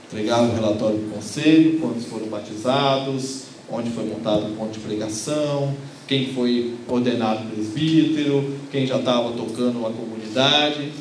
Entregava 0.07 0.45
o 0.45 0.55
relatório 0.55 0.99
do 0.99 1.13
conselho, 1.13 1.81
quantos 1.81 2.05
foram 2.05 2.29
batizados, 2.29 3.46
onde 3.71 3.91
foi 3.91 4.05
montado 4.05 4.47
o 4.47 4.57
ponto 4.57 4.73
de 4.73 4.81
pregação, 4.81 5.75
quem 6.07 6.33
foi 6.33 6.75
ordenado 6.87 7.49
presbítero, 7.51 8.55
quem 8.71 8.87
já 8.87 8.99
estava 8.99 9.33
tocando 9.33 9.79
uma 9.79 9.91
comunidade. 9.91 10.93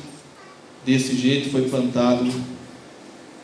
Desse 0.86 1.16
jeito 1.16 1.50
foi 1.50 1.68
plantado, 1.70 2.32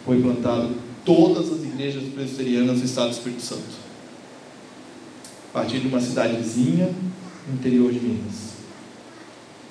foi 0.05 0.21
plantado 0.21 0.69
todas 1.05 1.51
as 1.51 1.63
igrejas 1.63 2.03
presbiterianas 2.13 2.79
do 2.79 2.85
estado 2.85 3.09
do 3.09 3.13
Espírito 3.13 3.41
Santo. 3.41 3.81
A 5.49 5.59
partir 5.59 5.79
de 5.79 5.87
uma 5.87 5.99
cidadezinha 5.99 6.89
no 7.47 7.53
interior 7.55 7.91
de 7.91 7.99
Minas. 7.99 8.51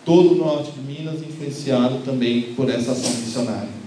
Todo 0.05 0.33
o 0.33 0.37
norte 0.37 0.73
de 0.73 0.81
Minas 0.81 1.21
influenciado 1.23 1.99
também 2.05 2.55
por 2.55 2.69
essa 2.69 2.93
ação 2.93 3.11
missionária. 3.11 3.81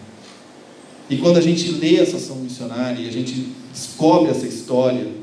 E 1.10 1.18
quando 1.18 1.38
a 1.38 1.42
gente 1.42 1.72
lê 1.72 1.98
essa 1.98 2.18
ação 2.18 2.38
missionária 2.38 3.02
e 3.02 3.08
a 3.08 3.12
gente 3.12 3.48
descobre 3.72 4.32
essa 4.32 4.48
história, 4.48 5.23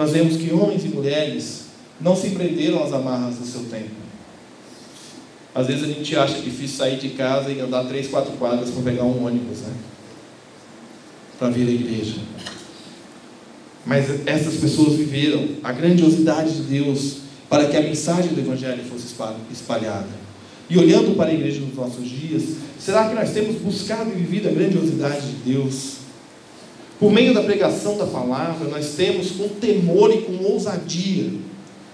nós 0.00 0.12
vemos 0.12 0.36
que 0.36 0.52
homens 0.52 0.84
e 0.84 0.88
mulheres 0.88 1.64
não 2.00 2.16
se 2.16 2.30
prenderam 2.30 2.82
às 2.82 2.92
amarras 2.92 3.36
do 3.36 3.46
seu 3.46 3.64
tempo 3.64 4.00
às 5.54 5.66
vezes 5.66 5.82
a 5.82 5.86
gente 5.86 6.16
acha 6.16 6.40
difícil 6.40 6.76
sair 6.76 6.98
de 6.98 7.10
casa 7.10 7.50
e 7.50 7.60
andar 7.60 7.84
três, 7.84 8.06
quatro 8.08 8.32
quadras 8.32 8.70
para 8.70 8.82
pegar 8.82 9.04
um 9.04 9.26
ônibus, 9.26 9.58
né? 9.58 9.72
Para 11.38 11.50
vir 11.50 11.68
à 11.68 11.72
igreja. 11.72 12.16
Mas 13.84 14.06
essas 14.26 14.54
pessoas 14.56 14.94
viveram 14.94 15.48
a 15.64 15.72
grandiosidade 15.72 16.54
de 16.54 16.62
Deus 16.62 17.16
para 17.48 17.66
que 17.66 17.76
a 17.76 17.80
mensagem 17.80 18.32
do 18.32 18.40
Evangelho 18.40 18.84
fosse 18.84 19.14
espalhada. 19.50 20.20
E 20.68 20.78
olhando 20.78 21.16
para 21.16 21.30
a 21.30 21.34
igreja 21.34 21.60
nos 21.60 21.74
nossos 21.74 22.08
dias, 22.08 22.42
será 22.78 23.08
que 23.08 23.14
nós 23.16 23.32
temos 23.32 23.56
buscado 23.56 24.10
e 24.10 24.14
vivido 24.14 24.48
a 24.48 24.52
grandiosidade 24.52 25.26
de 25.26 25.52
Deus? 25.52 25.99
Por 27.00 27.10
meio 27.10 27.32
da 27.32 27.42
pregação 27.42 27.96
da 27.96 28.04
palavra, 28.04 28.68
nós 28.68 28.90
temos 28.90 29.30
com 29.30 29.48
temor 29.48 30.14
e 30.14 30.20
com 30.20 30.44
ousadia 30.44 31.30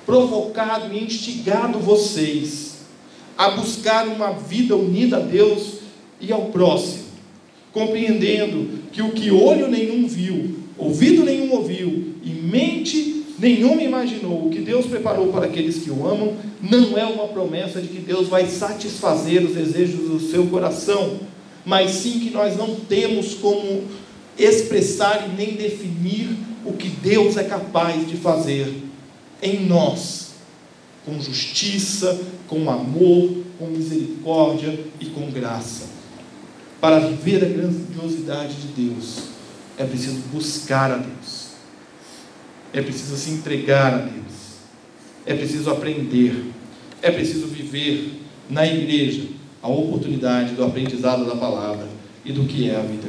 provocado 0.04 0.92
e 0.92 1.04
instigado 1.04 1.78
vocês 1.78 2.78
a 3.38 3.50
buscar 3.50 4.08
uma 4.08 4.32
vida 4.32 4.74
unida 4.74 5.18
a 5.18 5.20
Deus 5.20 5.74
e 6.20 6.32
ao 6.32 6.46
próximo, 6.46 7.04
compreendendo 7.72 8.80
que 8.90 9.00
o 9.00 9.12
que 9.12 9.30
olho 9.30 9.68
nenhum 9.68 10.08
viu, 10.08 10.56
ouvido 10.76 11.24
nenhum 11.24 11.52
ouviu 11.52 12.14
e 12.24 12.30
mente 12.30 13.24
nenhuma 13.38 13.82
imaginou, 13.82 14.46
o 14.46 14.50
que 14.50 14.60
Deus 14.60 14.86
preparou 14.86 15.28
para 15.28 15.46
aqueles 15.46 15.84
que 15.84 15.90
o 15.90 16.04
amam, 16.04 16.34
não 16.60 16.98
é 16.98 17.04
uma 17.04 17.28
promessa 17.28 17.80
de 17.80 17.86
que 17.86 18.00
Deus 18.00 18.26
vai 18.26 18.46
satisfazer 18.46 19.44
os 19.44 19.54
desejos 19.54 20.08
do 20.08 20.18
seu 20.18 20.46
coração, 20.46 21.20
mas 21.64 21.92
sim 21.92 22.18
que 22.18 22.30
nós 22.30 22.56
não 22.56 22.74
temos 22.74 23.34
como 23.34 23.84
expressar 24.38 25.28
e 25.28 25.36
nem 25.36 25.54
definir 25.54 26.28
o 26.64 26.72
que 26.72 26.88
Deus 26.88 27.36
é 27.36 27.44
capaz 27.44 28.08
de 28.08 28.16
fazer 28.16 28.82
em 29.42 29.66
nós 29.66 30.26
com 31.06 31.20
justiça, 31.20 32.20
com 32.48 32.68
amor, 32.68 33.44
com 33.58 33.68
misericórdia 33.68 34.78
e 35.00 35.06
com 35.06 35.30
graça. 35.30 35.86
Para 36.80 36.98
viver 36.98 37.44
a 37.44 37.48
grandiosidade 37.48 38.54
de 38.54 38.88
Deus, 38.88 39.28
é 39.78 39.84
preciso 39.84 40.18
buscar 40.32 40.90
a 40.90 40.96
Deus, 40.96 41.50
é 42.72 42.82
preciso 42.82 43.16
se 43.16 43.30
entregar 43.30 43.94
a 43.94 43.98
Deus, 43.98 44.34
é 45.24 45.34
preciso 45.34 45.70
aprender, 45.70 46.52
é 47.00 47.10
preciso 47.10 47.46
viver 47.46 48.20
na 48.50 48.66
igreja 48.66 49.28
a 49.62 49.68
oportunidade 49.68 50.54
do 50.54 50.64
aprendizado 50.64 51.24
da 51.24 51.36
palavra 51.36 51.88
e 52.24 52.32
do 52.32 52.44
que 52.44 52.68
é 52.68 52.76
a 52.76 52.80
vida. 52.80 53.08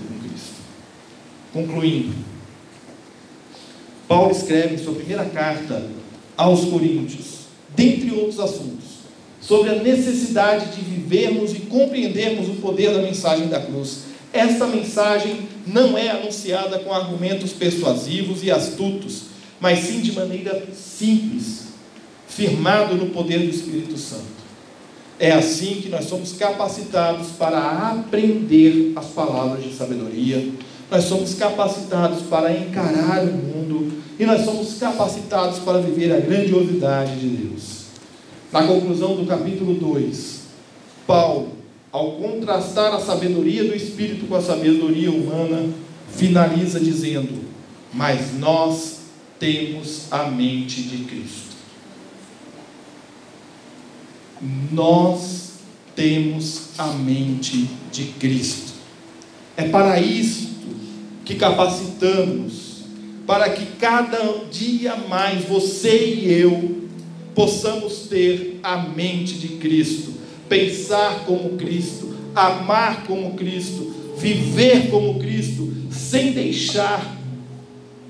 Concluindo, 1.53 2.13
Paulo 4.07 4.31
escreve 4.31 4.75
em 4.75 4.77
sua 4.77 4.93
primeira 4.93 5.25
carta 5.25 5.85
aos 6.35 6.65
Coríntios, 6.65 7.47
dentre 7.75 8.11
outros 8.11 8.39
assuntos, 8.39 8.87
sobre 9.41 9.69
a 9.71 9.75
necessidade 9.75 10.75
de 10.75 10.81
vivermos 10.81 11.53
e 11.53 11.61
compreendermos 11.61 12.47
o 12.49 12.55
poder 12.55 12.93
da 12.93 13.01
mensagem 13.01 13.47
da 13.47 13.59
cruz. 13.59 14.03
Esta 14.31 14.67
mensagem 14.67 15.47
não 15.65 15.97
é 15.97 16.09
anunciada 16.09 16.79
com 16.79 16.93
argumentos 16.93 17.51
persuasivos 17.53 18.43
e 18.43 18.51
astutos, 18.51 19.23
mas 19.59 19.79
sim 19.79 20.01
de 20.01 20.11
maneira 20.11 20.67
simples, 20.73 21.67
firmado 22.27 22.95
no 22.95 23.07
poder 23.07 23.39
do 23.39 23.49
Espírito 23.49 23.97
Santo. 23.97 24.37
É 25.19 25.31
assim 25.31 25.81
que 25.81 25.89
nós 25.89 26.05
somos 26.05 26.33
capacitados 26.33 27.29
para 27.39 27.89
aprender 27.89 28.93
as 28.95 29.07
palavras 29.07 29.63
de 29.63 29.73
sabedoria, 29.73 30.47
nós 30.89 31.03
somos 31.03 31.33
capacitados 31.33 32.23
para 32.23 32.51
encarar 32.51 33.23
o 33.23 33.33
mundo 33.33 34.01
e 34.19 34.25
nós 34.25 34.45
somos 34.45 34.77
capacitados 34.79 35.59
para 35.59 35.79
viver 35.79 36.13
a 36.13 36.19
grandiosidade 36.19 37.19
de 37.19 37.27
Deus. 37.27 37.87
Na 38.51 38.63
conclusão 38.65 39.15
do 39.15 39.25
capítulo 39.25 39.73
2, 39.73 40.41
Paulo, 41.05 41.49
ao 41.91 42.13
contrastar 42.13 42.93
a 42.93 42.99
sabedoria 42.99 43.63
do 43.63 43.75
Espírito 43.75 44.27
com 44.27 44.35
a 44.35 44.41
sabedoria 44.41 45.11
humana, 45.11 45.69
finaliza 46.09 46.79
dizendo: 46.79 47.43
mas 47.93 48.33
nós 48.39 48.99
temos 49.39 50.11
a 50.11 50.23
mente 50.23 50.81
de 50.83 51.03
Cristo. 51.05 51.47
Nós 54.71 55.51
temos 55.95 56.69
a 56.77 56.87
mente 56.87 57.69
de 57.91 58.05
Cristo. 58.19 58.73
É 59.55 59.67
para 59.67 59.99
isto 59.99 60.56
que 61.27 61.35
capacitamos, 61.35 62.85
para 63.27 63.49
que 63.49 63.65
cada 63.77 64.45
dia 64.49 64.95
mais 64.95 65.43
você 65.43 66.15
e 66.15 66.31
eu 66.31 66.83
possamos 67.35 68.07
ter 68.09 68.61
a 68.63 68.77
mente 68.77 69.33
de 69.33 69.49
Cristo, 69.57 70.13
pensar 70.47 71.25
como 71.25 71.57
Cristo, 71.57 72.15
amar 72.33 73.03
como 73.05 73.33
Cristo, 73.33 73.93
viver 74.17 74.89
como 74.89 75.19
Cristo, 75.19 75.69
sem 75.91 76.31
deixar, 76.31 77.19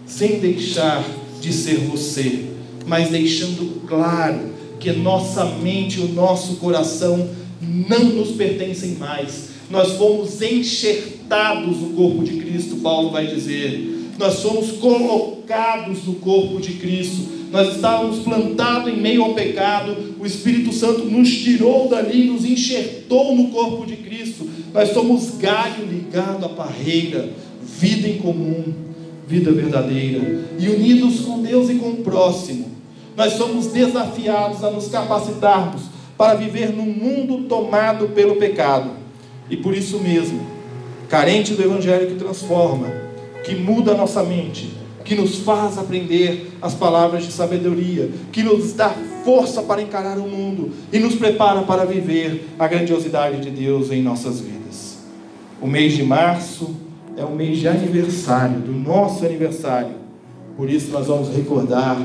sem 0.06 0.40
deixar 0.40 1.04
de 1.42 1.52
ser 1.52 1.78
você, 1.80 2.46
mas 2.86 3.10
deixando 3.10 3.82
claro 3.88 4.54
que 4.80 4.92
nossa 4.92 5.44
mente, 5.44 6.00
o 6.00 6.08
nosso 6.08 6.58
coração 6.58 7.28
não 7.60 8.04
nos 8.04 8.30
pertencem 8.34 8.92
mais. 8.92 9.48
Nós 9.72 9.94
fomos 9.94 10.40
enxertados 10.40 11.17
no 11.30 11.90
corpo 11.90 12.24
de 12.24 12.38
Cristo, 12.38 12.78
Paulo 12.78 13.12
vai 13.12 13.28
dizer. 13.28 13.96
Nós 14.18 14.36
somos 14.36 14.72
colocados 14.74 16.06
no 16.06 16.16
corpo 16.16 16.60
de 16.60 16.74
Cristo. 16.74 17.38
Nós 17.52 17.76
estávamos 17.76 18.20
plantados 18.20 18.92
em 18.92 19.00
meio 19.00 19.24
ao 19.24 19.34
pecado. 19.34 19.96
O 20.20 20.26
Espírito 20.26 20.74
Santo 20.74 21.06
nos 21.06 21.30
tirou 21.30 21.88
dali, 21.88 22.26
nos 22.26 22.44
enxertou 22.44 23.36
no 23.36 23.50
corpo 23.50 23.86
de 23.86 23.98
Cristo. 23.98 24.50
Nós 24.74 24.90
somos 24.90 25.38
galho 25.38 25.86
ligado 25.86 26.46
à 26.46 26.50
parreira, 26.50 27.30
vida 27.62 28.08
em 28.08 28.18
comum, 28.18 28.74
vida 29.28 29.52
verdadeira, 29.52 30.46
e 30.60 30.68
unidos 30.70 31.20
com 31.22 31.42
Deus 31.42 31.70
e 31.70 31.76
com 31.76 31.90
o 31.90 31.98
próximo. 31.98 32.72
Nós 33.16 33.34
somos 33.34 33.68
desafiados 33.68 34.64
a 34.64 34.72
nos 34.72 34.88
capacitarmos 34.88 35.84
para 36.18 36.36
viver 36.36 36.72
num 36.74 36.86
mundo 36.86 37.48
tomado 37.48 38.10
pelo 38.10 38.38
pecado. 38.38 38.92
E 39.50 39.58
por 39.58 39.76
isso 39.76 40.00
mesmo, 40.00 40.57
carente 41.10 41.54
do 41.54 41.64
Evangelho 41.64 42.08
que 42.08 42.16
transforma, 42.16 42.88
que 43.44 43.56
muda 43.56 43.92
a 43.92 43.98
nossa 43.98 44.24
mente, 44.24 44.76
que 45.06 45.16
nos 45.16 45.38
faz 45.38 45.78
aprender 45.78 46.52
as 46.62 46.74
palavras 46.74 47.26
de 47.26 47.32
sabedoria, 47.32 48.12
que 48.32 48.44
nos 48.44 48.74
dá 48.74 48.94
força 49.24 49.62
para 49.62 49.82
encarar 49.82 50.18
o 50.18 50.28
mundo 50.28 50.72
e 50.92 51.00
nos 51.00 51.16
prepara 51.16 51.62
para 51.62 51.86
viver 51.86 52.50
a 52.60 52.68
grandiosidade 52.68 53.42
de 53.42 53.50
Deus 53.50 53.90
em 53.90 54.04
nossas 54.04 54.42
vidas. 54.42 54.98
O 55.62 55.68
mês 55.68 55.94
de 55.94 56.04
março 56.04 56.76
é 57.16 57.24
o 57.24 57.32
mês 57.32 57.58
de 57.60 57.68
aniversário, 57.68 58.60
do 58.60 58.74
nosso 58.74 59.26
aniversário. 59.26 59.96
Por 60.58 60.70
isso 60.70 60.92
nós 60.92 61.08
vamos 61.08 61.34
recordar 61.34 61.98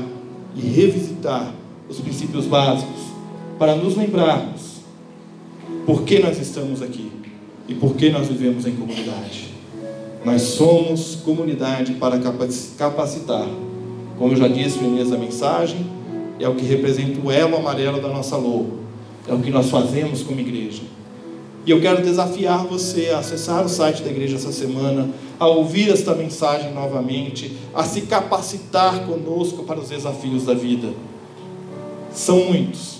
e 0.55 0.61
revisitar 0.61 1.53
os 1.89 1.99
princípios 1.99 2.45
básicos 2.45 3.01
para 3.59 3.75
nos 3.75 3.97
lembrarmos 3.97 4.81
por 5.85 6.03
que 6.03 6.19
nós 6.19 6.39
estamos 6.39 6.81
aqui 6.81 7.11
e 7.73 7.75
por 7.79 7.95
que 7.95 8.09
nós 8.11 8.27
vivemos 8.27 8.67
em 8.67 8.75
comunidade. 8.75 9.49
Nós 10.23 10.41
somos 10.41 11.15
comunidade 11.15 11.93
para 11.93 12.19
capacitar. 12.77 13.47
Como 14.17 14.33
eu 14.33 14.37
já 14.37 14.47
disse 14.47 14.77
no 14.79 14.89
início 14.89 15.09
da 15.09 15.17
mensagem, 15.17 15.85
é 16.39 16.47
o 16.47 16.53
que 16.55 16.65
representa 16.65 17.19
o 17.25 17.31
elo 17.31 17.57
amarelo 17.57 17.99
da 17.99 18.07
nossa 18.07 18.37
logo. 18.37 18.79
É 19.27 19.33
o 19.33 19.39
que 19.39 19.49
nós 19.49 19.69
fazemos 19.69 20.21
como 20.21 20.39
igreja. 20.39 20.83
E 21.65 21.71
eu 21.71 21.81
quero 21.81 22.03
desafiar 22.03 22.65
você 22.65 23.09
a 23.09 23.19
acessar 23.19 23.65
o 23.65 23.69
site 23.69 24.03
da 24.03 24.11
igreja 24.11 24.35
essa 24.35 24.51
semana, 24.51 25.09
a 25.39 25.47
ouvir 25.47 25.89
esta 25.89 26.13
mensagem 26.13 26.73
novamente, 26.73 27.57
a 27.73 27.83
se 27.83 28.01
capacitar 28.01 29.05
conosco 29.05 29.63
para 29.63 29.79
os 29.79 29.89
desafios 29.89 30.45
da 30.45 30.53
vida. 30.53 30.93
São 32.13 32.45
muitos, 32.45 32.99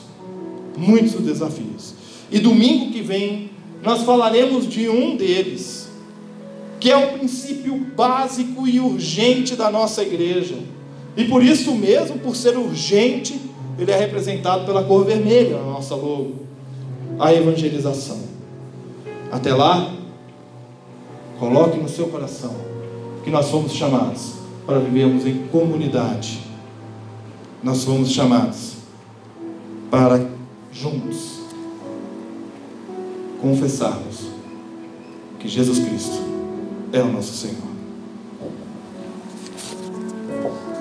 muitos 0.75 1.21
desafios. 1.21 1.93
E 2.31 2.39
domingo 2.39 2.91
que 2.91 3.01
vem 3.01 3.52
nós 3.83 4.03
falaremos 4.03 4.65
de 4.65 4.87
um 4.87 5.17
deles, 5.17 5.89
que 6.79 6.89
é 6.89 6.95
o 6.95 7.17
princípio 7.17 7.75
básico 7.75 8.65
e 8.65 8.79
urgente 8.79 9.57
da 9.57 9.69
nossa 9.69 10.01
igreja. 10.01 10.55
E 11.17 11.25
por 11.25 11.43
isso 11.43 11.75
mesmo, 11.75 12.17
por 12.19 12.33
ser 12.33 12.57
urgente, 12.57 13.39
ele 13.77 13.91
é 13.91 13.97
representado 13.97 14.65
pela 14.65 14.83
cor 14.85 15.05
vermelha 15.05 15.57
na 15.57 15.63
nossa 15.63 15.95
logo, 15.95 16.35
a 17.19 17.33
evangelização. 17.33 18.21
Até 19.29 19.53
lá, 19.53 19.93
coloque 21.37 21.77
no 21.77 21.89
seu 21.89 22.07
coração 22.07 22.55
que 23.23 23.29
nós 23.29 23.49
fomos 23.49 23.73
chamados 23.73 24.35
para 24.65 24.79
vivermos 24.79 25.25
em 25.25 25.45
comunidade. 25.51 26.39
Nós 27.61 27.83
fomos 27.83 28.11
chamados 28.11 28.73
para 29.91 30.25
juntos 30.71 31.42
confessarmos 33.43 34.29
que 35.37 35.49
Jesus 35.49 35.79
Cristo 35.79 36.17
é 36.93 37.01
o 37.01 37.11
nosso 37.11 37.33
Senhor. 37.35 37.72